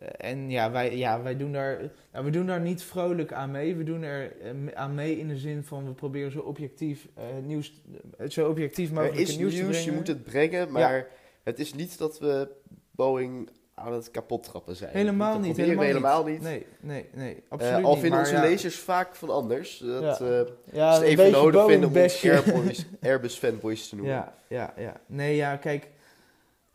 [0.00, 3.50] eh, en ja, wij, ja, wij doen daar, nou, we doen daar niet vrolijk aan
[3.50, 3.76] mee.
[3.76, 7.24] We doen er eh, aan mee in de zin van we proberen zo objectief uh,
[7.44, 7.82] nieuws,
[8.20, 9.90] uh, zo objectief Er mogelijk is nieuws, nieuws, te brengen.
[9.90, 11.06] je moet het brengen, maar
[11.42, 12.48] het is niet dat we
[12.90, 13.50] Boeing
[13.80, 14.90] aan het kapot trappen zijn.
[14.92, 15.56] Helemaal niet.
[15.56, 16.40] Helemaal, helemaal niet.
[16.40, 19.78] Nee, nee, nee, Eh, absoluut al vinden onze ja, lezers vaak van anders.
[19.78, 20.26] Dat Ja.
[20.40, 22.24] eh, ja, is even nodig vinden om ons.
[22.24, 24.14] Airbus, Airbus fanboys te noemen.
[24.14, 25.00] Ja, ja, ja.
[25.06, 25.88] Nee, ja, kijk.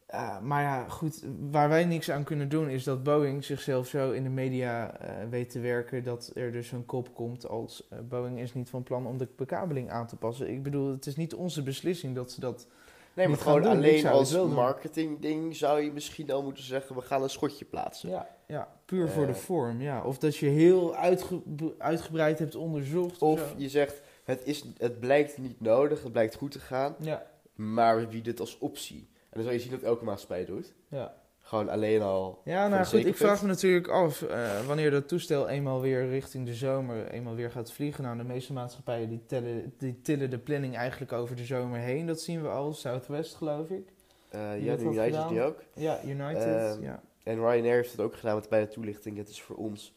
[0.06, 1.24] eh, maar ja, goed.
[1.52, 4.94] Waar wij niks aan kunnen doen is dat Boeing zichzelf zo in de media
[5.30, 9.08] weet te werken dat er dus een kop komt als Boeing is niet van plan
[9.08, 10.50] om de bekabeling aan te passen.
[10.50, 12.68] Ik bedoel, het is niet onze beslissing dat ze dat.
[13.16, 14.54] Nee, maar gewoon alleen als wel doen.
[14.56, 18.10] marketingding zou je misschien al moeten zeggen, we gaan een schotje plaatsen.
[18.10, 19.38] Ja, ja puur voor de Eh.
[19.38, 19.82] vorm.
[19.82, 20.04] Ja.
[20.04, 21.42] Of dat je heel uitge-
[21.78, 23.22] uitgebreid hebt onderzocht.
[23.22, 27.26] Of je zegt, het, is, het blijkt niet nodig, het blijkt goed te gaan, Ja,
[27.56, 29.10] maar we bieden het als optie.
[29.14, 30.74] En dan zal je zien dat elke maatschappij doet.
[30.90, 31.24] ja.
[31.46, 35.50] Gewoon alleen al Ja, nou goed, ik vraag me natuurlijk af eh, wanneer dat toestel
[35.50, 38.04] eenmaal weer richting de zomer eenmaal weer gaat vliegen.
[38.04, 42.06] Nou, de meeste maatschappijen die, tellen, die tillen de planning eigenlijk over de zomer heen.
[42.08, 43.94] Dat zien we al, Southwest geloof ik.
[44.30, 45.64] Wie ja, dat United die ook.
[45.74, 46.44] Ja, United.
[46.44, 47.02] Ehm, ja.
[47.24, 49.18] En Ryanair heeft het ook gedaan met bij de toelichting.
[49.18, 49.94] Het is voor ons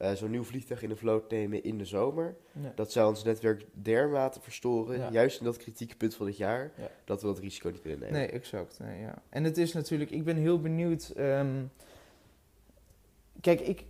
[0.00, 2.36] eh, zo'n nieuw vliegtuig in de vloot nemen in de zomer.
[2.62, 2.72] Ja.
[2.74, 5.10] Dat zou ons netwerk dermate verstoren, Ja.
[5.10, 6.90] juist in dat kritieke punt van het jaar, Ja.
[7.04, 8.14] dat we dat risico niet willen nemen.
[8.18, 8.78] Nee, exact.
[8.78, 9.22] Nee, ja.
[9.28, 11.08] En het is natuurlijk, ik ben heel benieuwd.
[11.16, 11.64] ehm,
[13.40, 13.84] kijk, ik,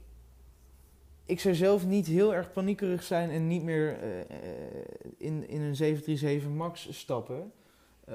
[1.24, 4.26] ik zou zelf niet heel erg paniekerig zijn en niet meer eh, eh,
[5.16, 7.52] in, in een 737 MAX stappen.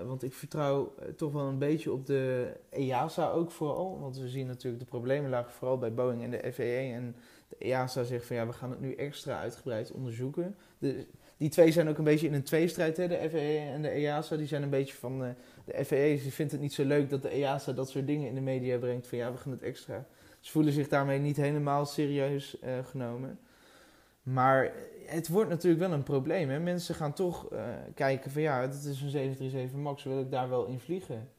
[0.05, 3.99] Want ik vertrouw toch wel een beetje op de EASA ook vooral.
[3.99, 6.63] Want we zien natuurlijk de problemen lagen vooral bij Boeing en de FAA.
[6.95, 7.15] En
[7.47, 10.55] de EASA zegt van ja, we gaan het nu extra uitgebreid onderzoeken.
[10.77, 11.05] De,
[11.37, 13.07] die twee zijn ook een beetje in een tweestrijd, hè?
[13.07, 14.35] de FAA en de EASA.
[14.35, 15.23] Die zijn een beetje van...
[15.23, 15.29] eh,
[15.65, 18.35] de FAA die vindt het niet zo leuk dat de EASA dat soort dingen in
[18.35, 19.07] de media brengt.
[19.07, 20.05] Van ja, we gaan het extra.
[20.39, 23.39] Ze voelen zich daarmee niet helemaal serieus eh, genomen.
[24.23, 24.73] Maar
[25.05, 26.49] het wordt natuurlijk wel een probleem.
[26.49, 26.59] Hè?
[26.59, 30.49] Mensen gaan toch eh, kijken van ja, dat is een 737 MAX, wil ik daar
[30.49, 31.29] wel in vliegen?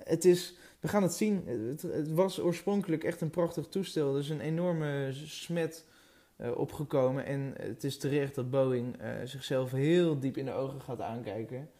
[0.04, 1.44] het is, we gaan het zien.
[1.46, 4.12] Het, was oorspronkelijk echt een prachtig toestel.
[4.12, 5.84] Er is een enorme smet
[6.36, 7.24] eh, opgekomen.
[7.24, 11.70] En het is terecht dat Boeing eh, zichzelf heel diep in de ogen gaat aankijken.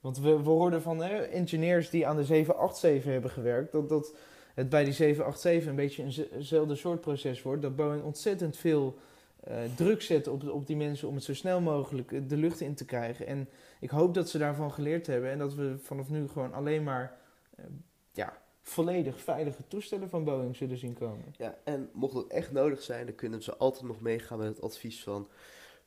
[0.00, 3.72] Want we, we hoorden van engineers die aan de 787 hebben gewerkt...
[3.72, 4.14] dat, dat
[4.54, 7.62] het bij die 787 een beetje eenzelfde soort proces wordt.
[7.62, 8.98] Dat Boeing ontzettend veel
[9.44, 12.60] eh, druk zet op, op die mensen om het zo snel mogelijk eh, de lucht
[12.60, 13.26] in te krijgen.
[13.26, 13.48] En
[13.80, 17.18] ik hoop dat ze daarvan geleerd hebben en dat we vanaf nu gewoon alleen maar
[17.56, 17.64] eh,
[18.12, 21.34] ja, volledig veilige toestellen van Boeing zullen zien komen.
[21.36, 24.62] Ja, en mocht het echt nodig zijn, dan kunnen ze altijd nog meegaan met het
[24.62, 25.28] advies van,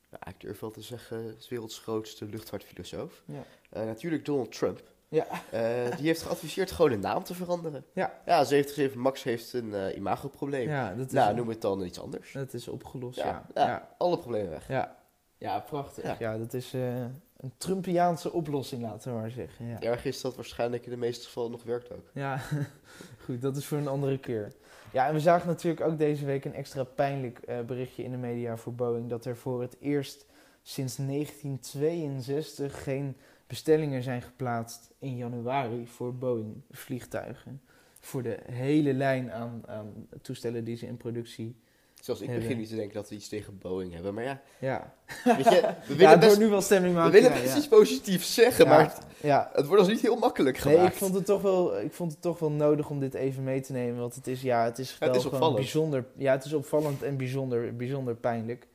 [0.10, 3.24] nou, ik durf wel te zeggen, de werelds grootste luchtvaartfilosoof.
[3.26, 3.44] Ja.
[3.86, 4.84] Natuurlijk Donald Trump.
[5.10, 5.26] Ja.
[5.50, 7.86] Eh, die heeft geadviseerd gewoon een naam te veranderen.
[7.94, 8.20] Ja.
[8.26, 10.70] Ja, 77 Max heeft een eh imagoprobleem.
[10.70, 12.32] Ja, dat is, nou, noem het dan iets anders.
[12.32, 13.18] dat is opgelost.
[13.18, 13.68] Ja, Ja, ja.
[13.68, 13.90] ja.
[13.98, 14.68] Alle problemen weg.
[14.68, 14.96] ja.
[15.38, 15.60] ja.
[15.60, 16.20] prachtig.
[16.20, 16.38] Ja.
[16.38, 17.02] Dat is, eh,
[17.38, 19.68] een Trumpiaanse oplossing, laten we maar zeggen.
[19.68, 22.10] Ja, Erg is dat waarschijnlijk in de meeste gevallen nog werkt ook.
[22.14, 22.40] ja.
[23.26, 24.52] goed, dat is voor een andere keer.
[24.92, 28.58] Ja, en we zagen natuurlijk ook deze week een extra pijnlijk berichtje in de media
[28.58, 29.10] voor Boeing.
[29.10, 30.26] Dat er voor het eerst
[30.62, 33.18] sinds 1962 geen
[33.48, 37.62] bestellingen zijn geplaatst in januari voor Boeing vliegtuigen.
[38.00, 41.56] Voor de hele lijn aan, aan toestellen die ze in productie
[42.02, 44.14] Zoals ik begin niet te denken dat we iets tegen Boeing hebben.
[44.14, 44.94] Maar ja, Ja,
[45.24, 47.14] weet je, we ja willen best, wordt nu wel stemming we maken.
[47.14, 47.58] willen ja, best ja.
[47.58, 49.50] iets positiefs zeggen, Ja, maar het, ja.
[49.54, 50.80] het wordt ons niet heel makkelijk gemaakt.
[50.80, 53.44] Nee, ik vond, het toch wel, ik vond het toch wel nodig om dit even
[53.44, 54.00] mee te nemen.
[54.00, 55.62] Want het is, ja, het is Ja, wel het is gewoon opvallend.
[55.62, 56.06] bijzonder.
[56.16, 58.68] Ja, het is opvallend en bijzonder, bijzonder pijnlijk.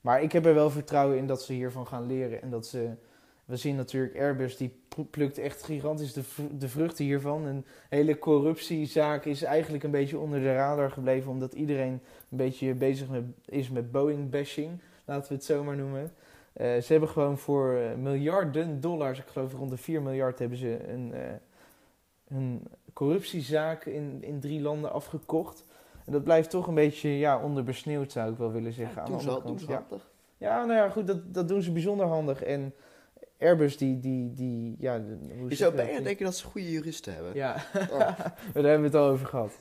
[0.00, 2.42] Maar ik heb er wel vertrouwen in dat ze hiervan gaan leren.
[2.42, 2.88] En dat ze...
[3.50, 6.22] We zien natuurlijk Airbus, die pl- plukt echt gigantisch de,
[6.58, 7.44] de vruchten hiervan.
[7.44, 11.30] Een hele corruptiezaak is eigenlijk een beetje onder de radar gebleven.
[11.30, 11.92] Omdat iedereen
[12.30, 14.80] een beetje bezig met, is met Boeing-bashing.
[15.04, 16.12] Laten we het zo maar noemen.
[16.52, 20.58] Eh, ze hebben gewoon voor eh, miljarden dollars, ik geloof rond de 4 miljard, hebben
[20.58, 21.20] ze een, eh,
[22.28, 25.64] een corruptiezaak in, in drie landen afgekocht.
[26.06, 28.96] En dat blijft toch een beetje ja, onderbesneeuwd, zou ik wel willen zeggen.
[28.96, 29.60] Ja, aan de andere kant.
[29.60, 29.74] ja.
[29.74, 30.10] handig.
[30.36, 32.42] ja, nou ja, goed, dat, dat doen ze bijzonder handig.
[32.42, 32.74] En
[33.40, 34.98] Airbus, die, die, die ja...
[34.98, 35.84] de- hoe Je zou dat?
[35.86, 37.34] bijna denken dat ze goede juristen hebben.
[37.34, 37.98] Ja, Oh.
[37.98, 39.52] daar hebben we het al over gehad.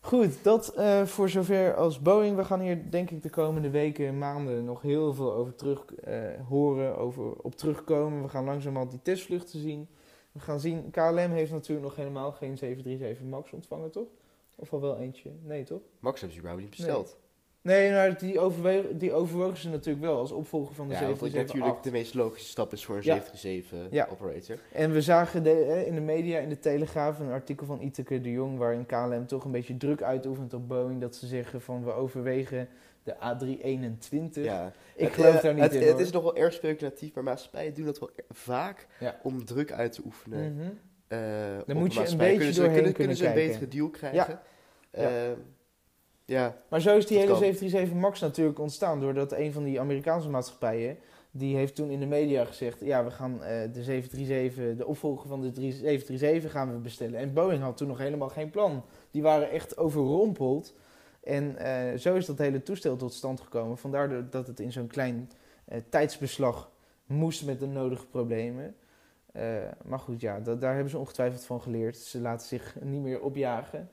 [0.00, 2.36] Goed, dat eh, voor zover als Boeing.
[2.36, 5.94] We gaan hier denk ik de komende weken en maanden nog heel veel over terug
[5.94, 6.14] eh,
[6.48, 8.22] horen, over, op terugkomen.
[8.22, 9.88] We gaan langzamerhand die testvluchten zien.
[10.32, 14.08] We gaan zien, KLM heeft natuurlijk nog helemaal geen 737 MAX ontvangen, toch?
[14.56, 15.30] Of al wel eentje?
[15.44, 15.80] Nee, toch?
[15.98, 17.06] Max hebben ze überhaupt niet besteld.
[17.06, 17.29] Nee,
[17.62, 21.82] maar die, overwe- die overwogen ze natuurlijk wel als opvolger van de Ja, 737 natuurlijk
[21.84, 23.14] de meest logische stap is voor een Ja.
[23.14, 24.08] 737 Ja.
[24.10, 24.58] operator.
[24.72, 28.20] En we zagen de, eh, in de media, in de Telegraaf, een artikel van Iteke
[28.20, 28.58] de Jong...
[28.58, 31.00] waarin KLM toch een beetje druk uitoefent op Boeing...
[31.00, 32.68] dat ze zeggen van we overwegen
[33.02, 34.42] de A321.
[34.42, 34.72] Ja.
[34.94, 37.24] Ik Het, geloof eh, daar niet het, in, Het is nog wel erg speculatief, maar
[37.24, 39.20] maatschappijen doen dat wel er- vaak Ja.
[39.22, 40.72] om druk uit te oefenen.
[41.60, 43.88] Op Dan moet je een beetje kunnen doorheen kunnen, kunnen kunnen ze een betere deal
[43.90, 44.40] krijgen.
[44.92, 45.02] Ja.
[45.02, 45.34] Ja.
[46.30, 46.56] Ja.
[46.68, 47.38] Maar zo is die hele kan.
[47.38, 49.00] 737 MAX natuurlijk ontstaan...
[49.00, 50.98] doordat een van die Amerikaanse maatschappijen...
[51.30, 52.80] die heeft toen in de media gezegd...
[52.80, 57.18] ja, we gaan eh, de 737, de opvolger van de 3 737 gaan we bestellen.
[57.18, 58.84] En Boeing had toen nog helemaal geen plan.
[59.10, 60.74] Die waren echt overrompeld...
[61.20, 63.78] En eh, zo is dat hele toestel tot stand gekomen.
[63.78, 65.30] Vandaar dat het in zo'n klein
[65.64, 66.70] eh, tijdsbeslag
[67.06, 68.74] moest met de nodige problemen.
[69.84, 71.96] Maar goed, ja, da- daar hebben ze ongetwijfeld van geleerd.
[71.96, 73.88] Ze laten zich niet meer opjagen.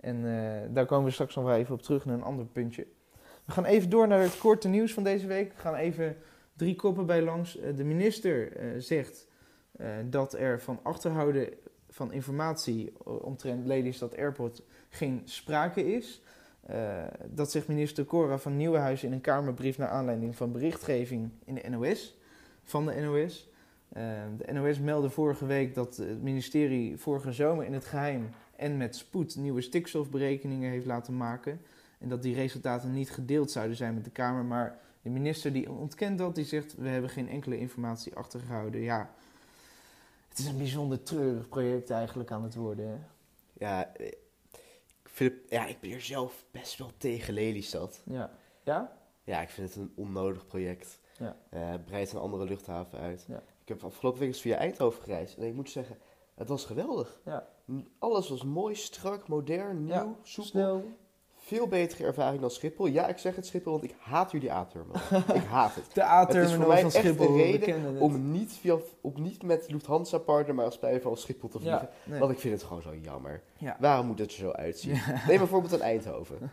[0.00, 2.86] En eh, daar komen we straks nog wel even op terug naar een ander puntje.
[3.44, 5.52] We gaan even door naar het korte nieuws van deze week.
[5.52, 6.16] We gaan even
[6.56, 7.58] drie koppen bij langs.
[7.58, 9.26] Eh, de minister eh, zegt
[10.04, 11.48] dat er van achterhouden
[11.88, 16.22] van informatie omtrent Lelystad Airport geen sprake is.
[17.26, 21.68] Dat zegt minister Cora van Nieuwenhuizen in een Kamerbrief naar aanleiding van berichtgeving in de
[21.68, 22.18] NOS.
[22.64, 23.50] Van de NOS.
[24.36, 28.96] De NOS meldde vorige week dat het ministerie vorige zomer in het geheim en met
[28.96, 31.60] spoed nieuwe stikstofberekeningen heeft laten maken.
[31.98, 34.44] En dat die resultaten niet gedeeld zouden zijn met de Kamer.
[34.44, 38.80] Maar de minister die ontkent dat, die zegt we hebben geen enkele informatie achtergehouden.
[38.80, 39.10] Ja,
[40.28, 42.88] het is een bijzonder treurig project eigenlijk aan het worden.
[42.88, 42.96] hè.
[43.52, 44.06] Ja, eh,
[45.02, 48.02] ik, vind het- ja, ik ben hier zelf best wel tegen Lelystad.
[48.04, 48.30] Ja.
[48.64, 48.96] Ja?
[49.24, 51.00] Ja, ik vind het een onnodig project.
[51.18, 51.36] Ja.
[51.50, 53.24] Het breidt een andere luchthaven uit.
[53.28, 53.42] Ja.
[53.62, 55.36] Ik heb afgelopen week eens via Eindhoven gereisd.
[55.36, 55.96] En ik moet zeggen,
[56.38, 57.20] het was geweldig.
[57.24, 57.46] Ja.
[57.98, 60.50] Alles was mooi, strak, modern, nieuw, Ja, soepel.
[60.50, 60.84] Snel.
[61.40, 62.86] Veel betere ervaring dan Schiphol.
[62.86, 65.00] Ja, ik zeg het Schiphol, want ik haat jullie A-terminal.
[65.34, 65.84] ik haat het.
[65.94, 67.26] De Het is A-terminal voor mij van echt Schiphol.
[67.28, 68.00] een reden.
[68.00, 71.80] Om niet, via, om niet met Lufthansa partner, maar als bij van Schiphol te vliegen.
[72.04, 72.18] ja, nee.
[72.20, 73.42] Want ik vind het gewoon zo jammer.
[73.58, 73.76] Ja.
[73.80, 75.00] Waarom moet het er zo uitzien?
[75.26, 76.38] Neem bijvoorbeeld een Eindhoven.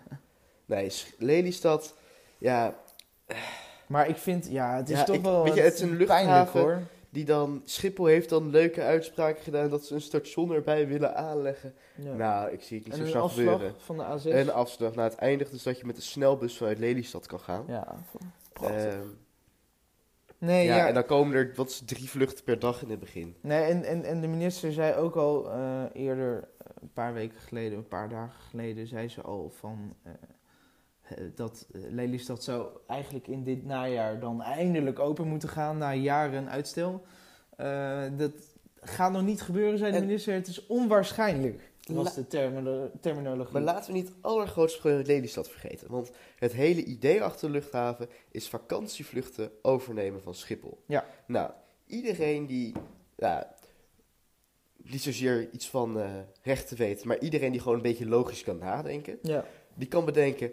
[0.68, 1.94] Nee, Lelystad,
[2.38, 2.76] ja,
[3.88, 6.62] Maar ik vind, ja, het is toch ik- wel weet je, het is een luchthaven.
[6.62, 6.82] hoor.
[7.16, 11.74] Die dan, Schiphol heeft dan leuke uitspraken gedaan dat ze een station erbij willen aanleggen.
[11.96, 12.14] Ja.
[12.14, 13.76] Nou, ik zie het niet en zo snel afslag gebeuren.
[13.78, 14.32] van de A6.
[14.32, 17.64] En afslag naar het eindigt dus dat je met de snelbus vanuit Lelystad kan gaan.
[17.68, 17.96] ja,
[18.54, 18.94] prachtig.
[18.94, 19.08] Ehm,
[20.38, 20.88] nee, ja, ja.
[20.88, 23.36] en dan komen er, wat drie vluchten per dag in het begin.
[23.42, 27.40] Nee, en, en, en de minister zei ook al eh, eerder, eh, een paar weken
[27.40, 30.12] geleden, een paar dagen geleden, zei ze al van eh,
[31.36, 36.50] dat eh, Lelystad zou eigenlijk in dit najaar dan eindelijk open moeten gaan na jaren
[36.50, 37.04] uitstel.
[37.58, 38.32] Eh, dat
[38.82, 40.34] gaat nog niet gebeuren, zei de En- minister.
[40.34, 43.54] Het is onwaarschijnlijk, was de termino- terminologie.
[43.54, 45.88] Maar laten we niet het allergrootste Lelystad vergeten.
[45.92, 50.84] Want het hele idee achter de luchthaven is vakantievluchten overnemen van Schiphol.
[50.86, 51.06] Ja.
[51.28, 51.52] Nou,
[51.88, 52.74] iedereen die,
[53.18, 53.56] ja,
[54.78, 56.10] niet zozeer iets van eh,
[56.42, 59.46] rechten weet, maar iedereen die gewoon een beetje logisch kan nadenken, ja.
[59.74, 60.52] die kan bedenken,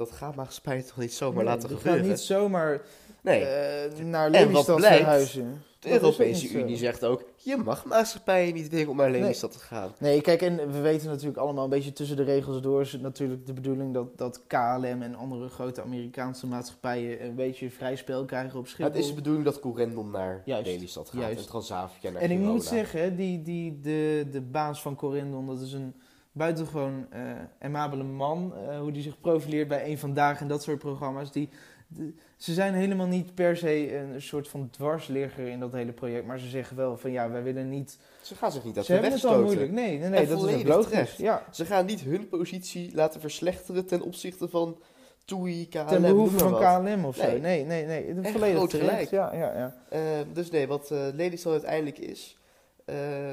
[0.00, 2.00] dat gaat maatschappij toch niet zomaar Nee, laten gebeuren.
[2.00, 2.80] gaat niet zomaar.
[3.22, 3.44] Nee.
[3.44, 5.62] eh, naar Lelystad blijkt, verhuizen.
[5.78, 6.58] De Europese zo.
[6.58, 9.92] Unie zegt ook, je mag maatschappijen niet dwingen om naar Lelystad te gaan.
[9.98, 12.80] Nee, kijk, en we weten natuurlijk allemaal een beetje tussen de regels door...
[12.80, 17.24] is het natuurlijk de bedoeling dat, dat KLM en andere grote Amerikaanse maatschappijen...
[17.24, 18.92] een beetje vrij spel krijgen op Maar Schiphol.
[18.92, 21.38] het is de bedoeling dat Corendon naar Juist, Lelystad gaat juist.
[21.40, 25.60] en Transavia naar En ik moet zeggen, die, die, de, de baas van Corendon, dat
[25.60, 25.94] is een
[26.32, 27.20] buitengewoon eh
[27.60, 28.54] amabele man.
[28.54, 31.32] eh, hoe die zich profileert bij een vandaag en dat soort programma's.
[31.32, 31.48] Die,
[31.88, 36.26] de- ze zijn helemaal niet per se een soort van dwarsligger in dat hele project.
[36.26, 37.98] Maar ze zeggen wel van ja, wij willen niet...
[38.22, 39.70] Ze gaan zich niet uit ze hebben weg het al moeilijk.
[39.70, 41.16] Nee, nee, nee En dat is logisch.
[41.16, 44.78] Ja, Ze gaan niet hun positie laten verslechteren ten opzichte van
[45.24, 46.82] TUI, KLM, ten behoeve van.
[46.84, 47.22] KLM of zo.
[47.26, 47.40] Nee.
[47.40, 48.32] Nee, nee, nee.
[48.32, 49.10] Volledig groot gelijk.
[49.10, 49.74] Ja, ja, ja.
[49.88, 50.00] Eh,
[50.32, 52.38] dus nee, wat eh Lelystad uiteindelijk is,
[52.84, 53.32] eh,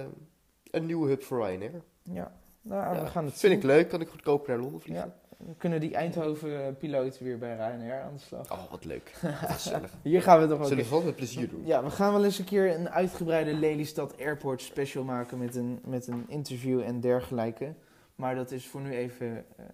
[0.72, 1.82] een nieuwe hub voor Ryanair.
[2.04, 2.32] ja.
[2.68, 3.62] Nou, Ja, we gaan het Vind zien.
[3.62, 5.06] ik leuk, kan ik goedkoper naar Londen vliegen.
[5.06, 5.16] Ja.
[5.46, 8.52] Dan kunnen die Eindhoven-piloten weer bij Ryanair aan de slag.
[8.52, 9.12] Oh, wat leuk.
[10.04, 11.66] Hier gaan we toch ook Zullen we met plezier doen.
[11.66, 15.80] Ja, we gaan wel eens een keer een uitgebreide Lelystad Airport special maken met een,
[15.86, 17.74] met een interview en dergelijke.
[18.16, 19.66] Maar dat is voor nu even eh,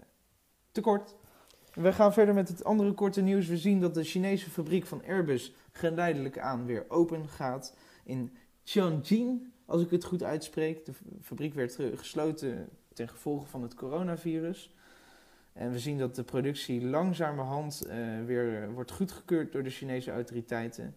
[0.71, 1.15] te kort.
[1.73, 3.47] We gaan verder met het andere korte nieuws.
[3.47, 9.53] We zien dat de Chinese fabriek van Airbus geleidelijk aan weer open gaat in Tianjin,
[9.65, 10.85] als ik het goed uitspreek.
[10.85, 10.91] De
[11.21, 14.73] fabriek werd gesloten ten gevolge van het coronavirus.
[15.53, 20.11] En we zien dat de productie langzamerhand eh, weer eh, wordt goedgekeurd door de Chinese
[20.11, 20.95] autoriteiten.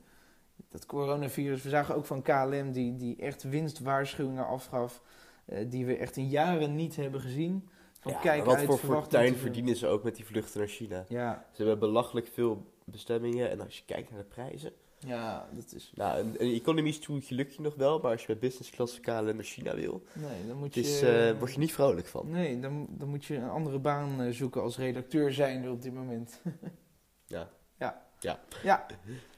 [0.69, 5.03] Dat coronavirus, we zagen ook van KLM die, die echt winstwaarschuwingen afgaf.
[5.45, 7.69] eh, die we echt in jaren niet hebben gezien.
[8.01, 9.43] Van Ja, kijk wat uit, voor fortuin te veel.
[9.43, 11.05] verdienen ze ook met die vluchten naar China?
[11.09, 14.73] Ja, Ze hebben belachelijk veel bestemmingen en als je kijkt naar de prijzen...
[14.99, 15.93] ja, dat is...
[15.95, 19.01] Nou, een, een economisch toertje lukt je nog wel, maar als je met business class
[19.01, 20.81] KLM naar China wil, Nee, dan moet je...
[20.81, 22.31] is, eh, word je niet vrolijk van.
[22.31, 25.95] Nee, dan, dan moet je een andere baan eh, zoeken als redacteur zijnde op dit
[25.95, 26.41] moment.
[27.29, 27.51] Ja.
[27.79, 28.03] Ja.
[28.19, 28.41] Ja.
[28.63, 28.87] Ja,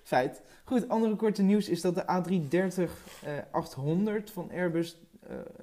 [0.02, 0.42] feit.
[0.64, 2.90] Goed, andere korte nieuws is dat de A330
[3.24, 4.96] eh 800 van Airbus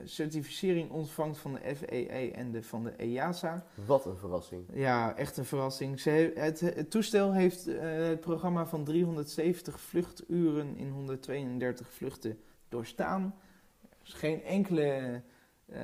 [0.03, 3.65] certificering ontvangt van de FAA en de, van de EASA.
[3.85, 4.63] Wat een verrassing.
[4.73, 5.99] Ja, echt een verrassing.
[5.99, 12.39] Ze he- het, het toestel heeft eh, het programma van 370 vluchturen in 132 vluchten
[12.69, 13.35] doorstaan.
[13.81, 15.21] Er is geen enkele
[15.65, 15.81] eh,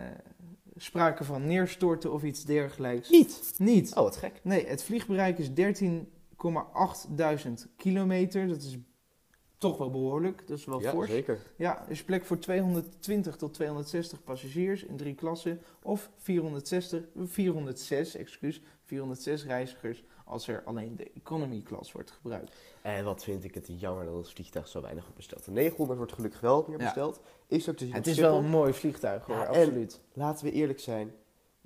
[0.75, 3.09] sprake van neerstorten of iets dergelijks.
[3.09, 3.53] Niet?
[3.57, 3.89] Niet.
[3.95, 4.39] Oh, wat gek.
[4.43, 5.53] Nee, het vliegbereik is 13,8
[7.77, 8.47] kilometer.
[8.47, 8.77] Dat is
[9.61, 10.47] toch wel behoorlijk.
[10.47, 11.09] Dat is wel ja, fors.
[11.09, 11.39] zeker.
[11.55, 15.61] Ja, is plek voor 220 tot 260 passagiers in drie klassen.
[15.83, 22.55] Of 460, 406, excuus, 406 reizigers als er alleen de economy class wordt gebruikt.
[22.81, 25.45] En wat vind ik het jammer dat het vliegtuig zo weinig wordt besteld.
[25.45, 26.83] De 900 wordt gelukkig wel meer Ja.
[26.83, 27.21] besteld.
[27.47, 28.31] Is ook te zien Het is Schiphol.
[28.33, 30.01] wel een mooi vliegtuig hoor, Ja, absoluut.
[30.13, 31.11] Laten we eerlijk zijn.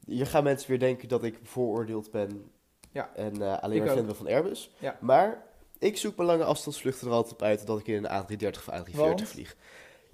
[0.06, 2.52] Hier gaan mensen weer denken dat ik bevooroordeeld ben.
[2.92, 3.16] Ja.
[3.16, 4.76] En eh, alleen maar fan ben van Airbus.
[4.80, 4.98] Ja.
[5.02, 5.44] Maar
[5.80, 8.70] ik zoek mijn lange afstandsvluchten er altijd op uit dat ik in een A330 of
[8.72, 9.22] A340 Want?
[9.28, 9.56] vlieg.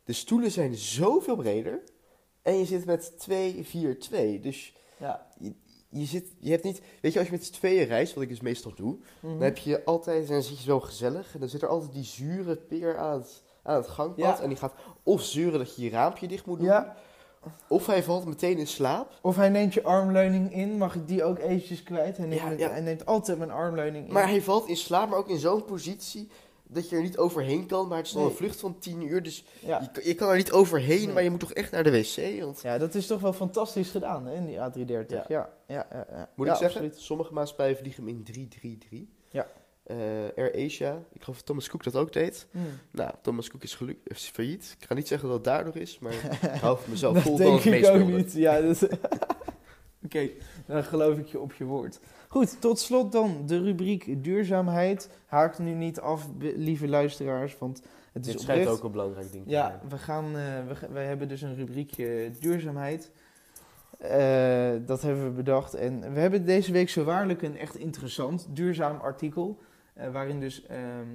[0.04, 1.82] De stoelen zijn zoveel breder.
[2.42, 4.40] En je zit met 2, 4, 2.
[4.40, 5.28] Dus Ja.
[5.90, 6.82] je, zit, je hebt niet...
[7.02, 8.98] Weet je, als je met z'n tweeën reist, wat ik dus meestal doe...
[9.20, 9.32] Mhm.
[9.34, 11.34] Dan heb je altijd, en dan zit je zo gezellig.
[11.34, 14.18] En dan zit er altijd die zure peer aan het, aan het gangpad.
[14.38, 14.42] Ja.
[14.42, 16.68] En die gaat of zeuren dat je je raampje dicht moet doen.
[16.68, 16.98] Ja.
[17.68, 19.12] Of hij valt meteen in slaap.
[19.22, 22.18] Of hij neemt je armleuning in, mag ik die ook eventjes kwijt?
[22.18, 22.70] Hij neemt, Ja, het- ja.
[22.70, 24.14] hij neemt altijd mijn armleuning in.
[24.14, 26.30] Maar hij valt in slaap, maar ook in zo'n positie
[26.68, 27.88] dat je er niet overheen kan.
[27.88, 28.32] Maar het is nog Nee.
[28.32, 29.80] een vlucht van 10 uur, dus ja.
[29.80, 31.06] je, kan- je kan er niet overheen.
[31.06, 31.14] Nee.
[31.14, 32.42] Maar je moet toch echt naar de wc.
[32.42, 35.28] Want, ja, dat is toch wel fantastisch gedaan hè, in die A330.
[35.28, 35.88] Ja, Ja.
[35.92, 37.00] ja, moet ik zeggen, absoluut.
[37.00, 39.00] sommige maatschappijen vliegen hem in 333.
[39.30, 39.48] Ja.
[39.84, 39.98] Eh,
[40.38, 42.48] Air Asia, ik geloof dat Thomas Cook dat ook deed.
[42.52, 42.62] Hmm.
[42.92, 44.76] Nou, Thomas Cook is, geluk- is failliet.
[44.80, 47.48] Ik ga niet zeggen dat het daardoor is, maar ik hou voor mezelf vol dat
[47.48, 48.34] dat denk het ik ook niet.
[48.34, 48.62] Ja.
[50.06, 50.30] Oké,
[50.66, 52.00] dan geloof ik je op je woord.
[52.28, 55.10] Goed, tot slot dan de rubriek duurzaamheid.
[55.26, 59.44] Haakt nu niet af, lieve luisteraars, want het is Dit schijnt ook een belangrijk ding
[59.44, 59.90] te Ja, zijn.
[59.90, 63.12] we, gaan, eh, we, hebben dus een rubriekje duurzaamheid.
[63.98, 65.74] Eh, dat hebben we bedacht.
[65.74, 69.60] En we hebben deze week zo waarlijk een echt interessant duurzaam artikel.
[69.94, 71.08] Eh, waarin dus ehm,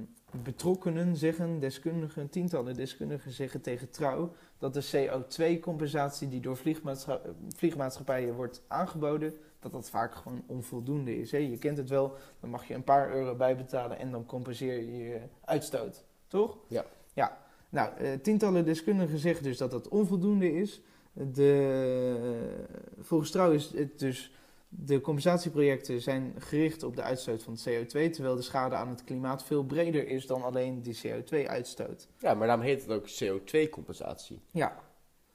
[0.43, 7.21] betrokkenen zeggen, deskundigen, tientallen deskundigen zeggen tegen trouw dat de CO2-compensatie die door vliegmaatscha-
[7.55, 11.31] vliegmaatschappijen wordt aangeboden, dat dat vaak gewoon onvoldoende is.
[11.31, 11.37] Hè?
[11.37, 14.97] Je kent het wel, dan mag je een paar euro bijbetalen en dan compenseer je
[14.97, 16.03] je uitstoot.
[16.27, 16.57] Toch?
[16.67, 16.85] Ja.
[17.13, 17.37] Ja.
[17.69, 20.81] Nou, eh, tientallen deskundigen zeggen dus dat dat onvoldoende is.
[21.13, 22.65] De,
[22.99, 24.31] volgens trouw is het dus...
[24.69, 29.43] De compensatieprojecten zijn gericht op de uitstoot van CO2, terwijl de schade aan het klimaat
[29.43, 32.07] veel breder is dan alleen die CO2-uitstoot.
[32.19, 34.39] Ja, maar daarom heet het ook CO2-compensatie.
[34.51, 34.85] Ja.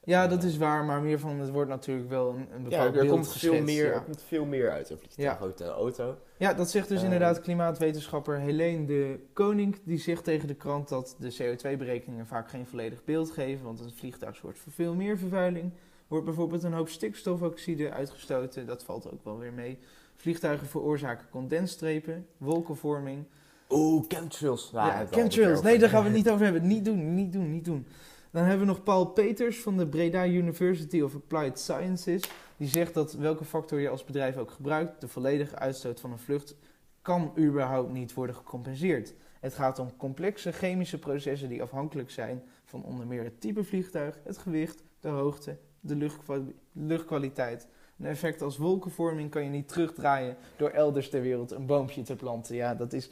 [0.05, 2.87] Ja, dat is waar, maar meer van het wordt natuurlijk wel een, een Ja, bepaald
[2.87, 3.93] er beeld komt, veel geschetst, meer, ja.
[3.93, 5.67] er komt veel meer uit een vliegtuig Ja.
[5.73, 6.19] auto.
[6.37, 7.05] Ja, dat zegt dus Eh.
[7.05, 9.77] inderdaad klimaatwetenschapper Helene de Koning.
[9.85, 13.65] Die zegt tegen de krant dat de CO2-berekeningen vaak geen volledig beeld geven.
[13.65, 15.73] Want een vliegtuig zorgt voor veel meer vervuiling.
[16.13, 18.67] Wordt bijvoorbeeld een hoop stikstofoxide uitgestoten.
[18.67, 19.79] Dat valt ook wel weer mee.
[20.17, 23.25] Vliegtuigen veroorzaken condensstrepen, wolkenvorming.
[23.69, 24.71] Oeh, chemtrails.
[24.73, 25.63] Nou, ja, chemtrails.
[25.63, 26.67] Nee, daar gaan we het niet over hebben.
[26.67, 27.87] Niet doen, niet doen, niet doen.
[28.31, 32.23] Dan hebben we nog Paul Peters van de Breda University of Applied Sciences.
[32.57, 36.19] Die zegt dat welke factor je als bedrijf ook gebruikt, de volledige uitstoot van een
[36.19, 36.57] vlucht
[37.03, 39.15] kan überhaupt niet worden gecompenseerd.
[39.41, 44.19] Het gaat om complexe chemische processen die afhankelijk zijn van onder meer het type vliegtuig,
[44.25, 47.67] het gewicht, de hoogte, de luchtkwa- luchtkwaliteit.
[47.99, 52.17] Een effect als wolkenvorming kan je niet terugdraaien door elders ter wereld een boompje te
[52.17, 52.55] planten.
[52.57, 53.11] Ja, dat is...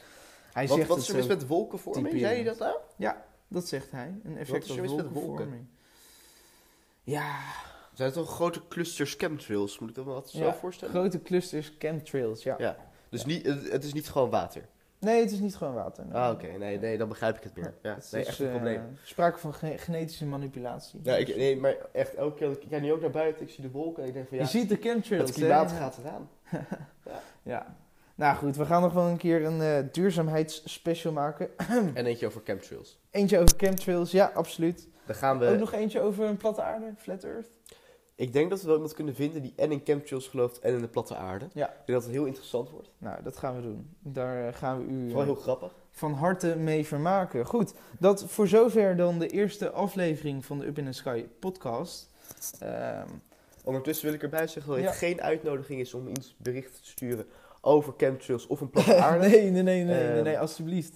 [0.53, 2.07] Hij Wat, zegt wat is er mis met wolkenvorming?
[2.21, 2.59] Zei je typerend.
[2.59, 3.14] dat nou?
[3.49, 4.14] dat zegt hij.
[4.25, 5.12] Een effect als mis met wolken?
[5.12, 5.66] wolkenvorming.
[7.03, 7.39] Ja,
[7.95, 9.79] Zijn het toch grote clusters chemtrails?
[9.79, 10.95] Moet ik dat me wat zo Ja, voorstellen?
[10.95, 12.55] grote clusters chemtrails, ja.
[12.59, 12.77] Ja.
[13.09, 14.68] Dus niet, het is niet gewoon water.
[15.01, 16.05] Nee, het is niet gewoon water.
[16.07, 16.14] nee.
[16.14, 16.46] Ah, oké.
[16.46, 17.74] Nee, nee, dan begrijp ik het meer.
[17.82, 18.80] Ja, Het nee, is, echt een eh, probleem.
[19.03, 21.01] sprake van ge- genetische manipulatie.
[21.03, 23.62] Ja, ik, nee, maar echt elke keer, ik kijk nu ook naar buiten, ik zie
[23.64, 25.28] de wolken en ik denk van ja, je ziet de chemtrails.
[25.28, 25.76] het klimaat hè?
[25.76, 26.28] gaat eraan.
[27.42, 27.76] Ja.
[28.14, 31.48] Nou goed, we gaan nog wel een keer een eh, duurzaamheidsspecial maken.
[31.94, 32.98] En eentje over chemtrails.
[33.11, 34.88] Eentje over chemtrails, ja, absoluut.
[35.07, 37.48] Dan gaan we, Ook nog eentje over een platte aarde, flat earth.
[38.21, 40.81] Ik denk dat we wel iemand kunnen vinden die en in chemtrails gelooft en in
[40.81, 41.49] de platte aarde.
[41.53, 41.66] Ja.
[41.68, 42.89] Ik denk dat het heel interessant wordt.
[42.99, 43.95] Nou, dat gaan we doen.
[44.01, 45.75] Daar eh, gaan we u Vooral eh, heel grappig.
[45.91, 47.47] van harte mee vermaken.
[47.47, 52.09] Goed, dat voor zover dan de eerste aflevering van de Up in the Sky podcast.
[52.59, 53.09] Ehm,
[53.64, 54.87] Ondertussen wil ik erbij zeggen dat Ja.
[54.89, 57.27] het geen uitnodiging is om iets bericht te sturen
[57.61, 59.28] over chemtrails of een platte aarde.
[59.28, 60.22] nee, nee, nee, nee, nee, Ehm.
[60.24, 60.92] nee, alsjeblieft.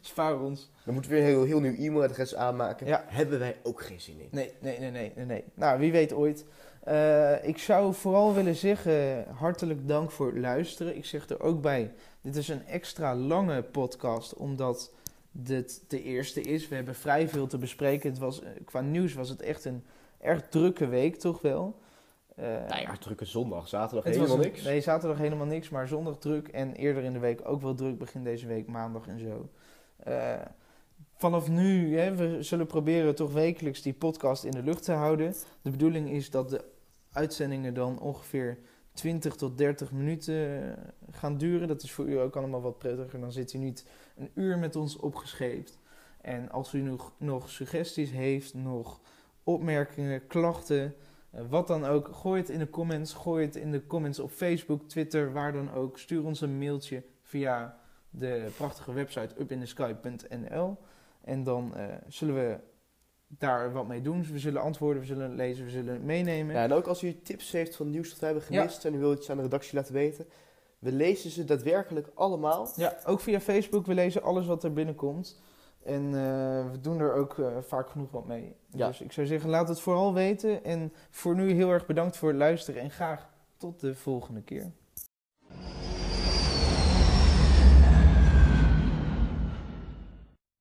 [0.00, 0.70] Spaar ons.
[0.84, 2.86] Dan moeten we weer een heel, heel nieuw e-mailadres aanmaken.
[2.86, 3.04] Ja.
[3.06, 4.28] Hebben wij ook geen zin in.
[4.30, 5.44] Nee, nee, nee, nee, nee, nee.
[5.54, 6.44] Nou, wie weet ooit.
[6.84, 10.96] Eh, ik zou vooral willen zeggen, hartelijk dank voor het luisteren.
[10.96, 14.92] Ik zeg er ook bij, dit is een extra lange podcast, omdat
[15.32, 16.68] dit de eerste is.
[16.68, 18.10] We hebben vrij veel te bespreken.
[18.10, 19.84] Het was, eh, qua nieuws was het echt een
[20.20, 21.78] erg drukke week, toch wel.
[22.38, 24.62] Eh, Nou ja, drukke zondag, zaterdag helemaal was niks.
[24.62, 26.48] Nee, zaterdag helemaal niks, maar zondag druk.
[26.48, 29.48] En eerder in de week ook wel druk, begin deze week, maandag en zo.
[29.96, 30.34] Eh,
[31.14, 35.34] vanaf nu, hè, we zullen proberen toch wekelijks die podcast in de lucht te houden.
[35.62, 36.64] De bedoeling is dat de
[37.12, 38.58] uitzendingen dan ongeveer
[38.92, 41.68] 20 tot 30 minuten eh, gaan duren.
[41.68, 43.20] Dat is voor u ook allemaal wat prettiger.
[43.20, 43.86] Dan zit u niet
[44.16, 45.78] een uur met ons opgescheept.
[46.20, 49.00] En als u nog, nog suggesties heeft, nog
[49.44, 50.94] opmerkingen, klachten,
[51.30, 53.12] eh, wat dan ook, gooi het in de comments.
[53.14, 55.98] Gooi het in de comments op Facebook, Twitter, waar dan ook.
[55.98, 57.78] Stuur ons een mailtje via
[58.10, 60.76] de prachtige website upinthesky.nl.
[61.20, 62.58] En dan eh, zullen we
[63.28, 64.24] daar wat mee doen.
[64.32, 66.54] We zullen antwoorden, we zullen het lezen, we zullen het meenemen.
[66.54, 68.98] Ja, en ook als u tips heeft van nieuws dat we hebben gemist en u
[68.98, 70.26] wilt iets aan de redactie laten weten.
[70.78, 72.68] We lezen ze daadwerkelijk allemaal.
[72.76, 73.86] Ja, ook via Facebook.
[73.86, 75.40] We lezen alles wat er binnenkomt.
[75.88, 78.56] En eh, we doen er ook eh, vaak genoeg wat mee.
[78.66, 78.86] Ja.
[78.86, 80.64] Dus ik zou zeggen, laat het vooral weten.
[80.64, 82.82] En voor nu heel erg bedankt voor het luisteren.
[82.82, 84.72] En graag tot de volgende keer.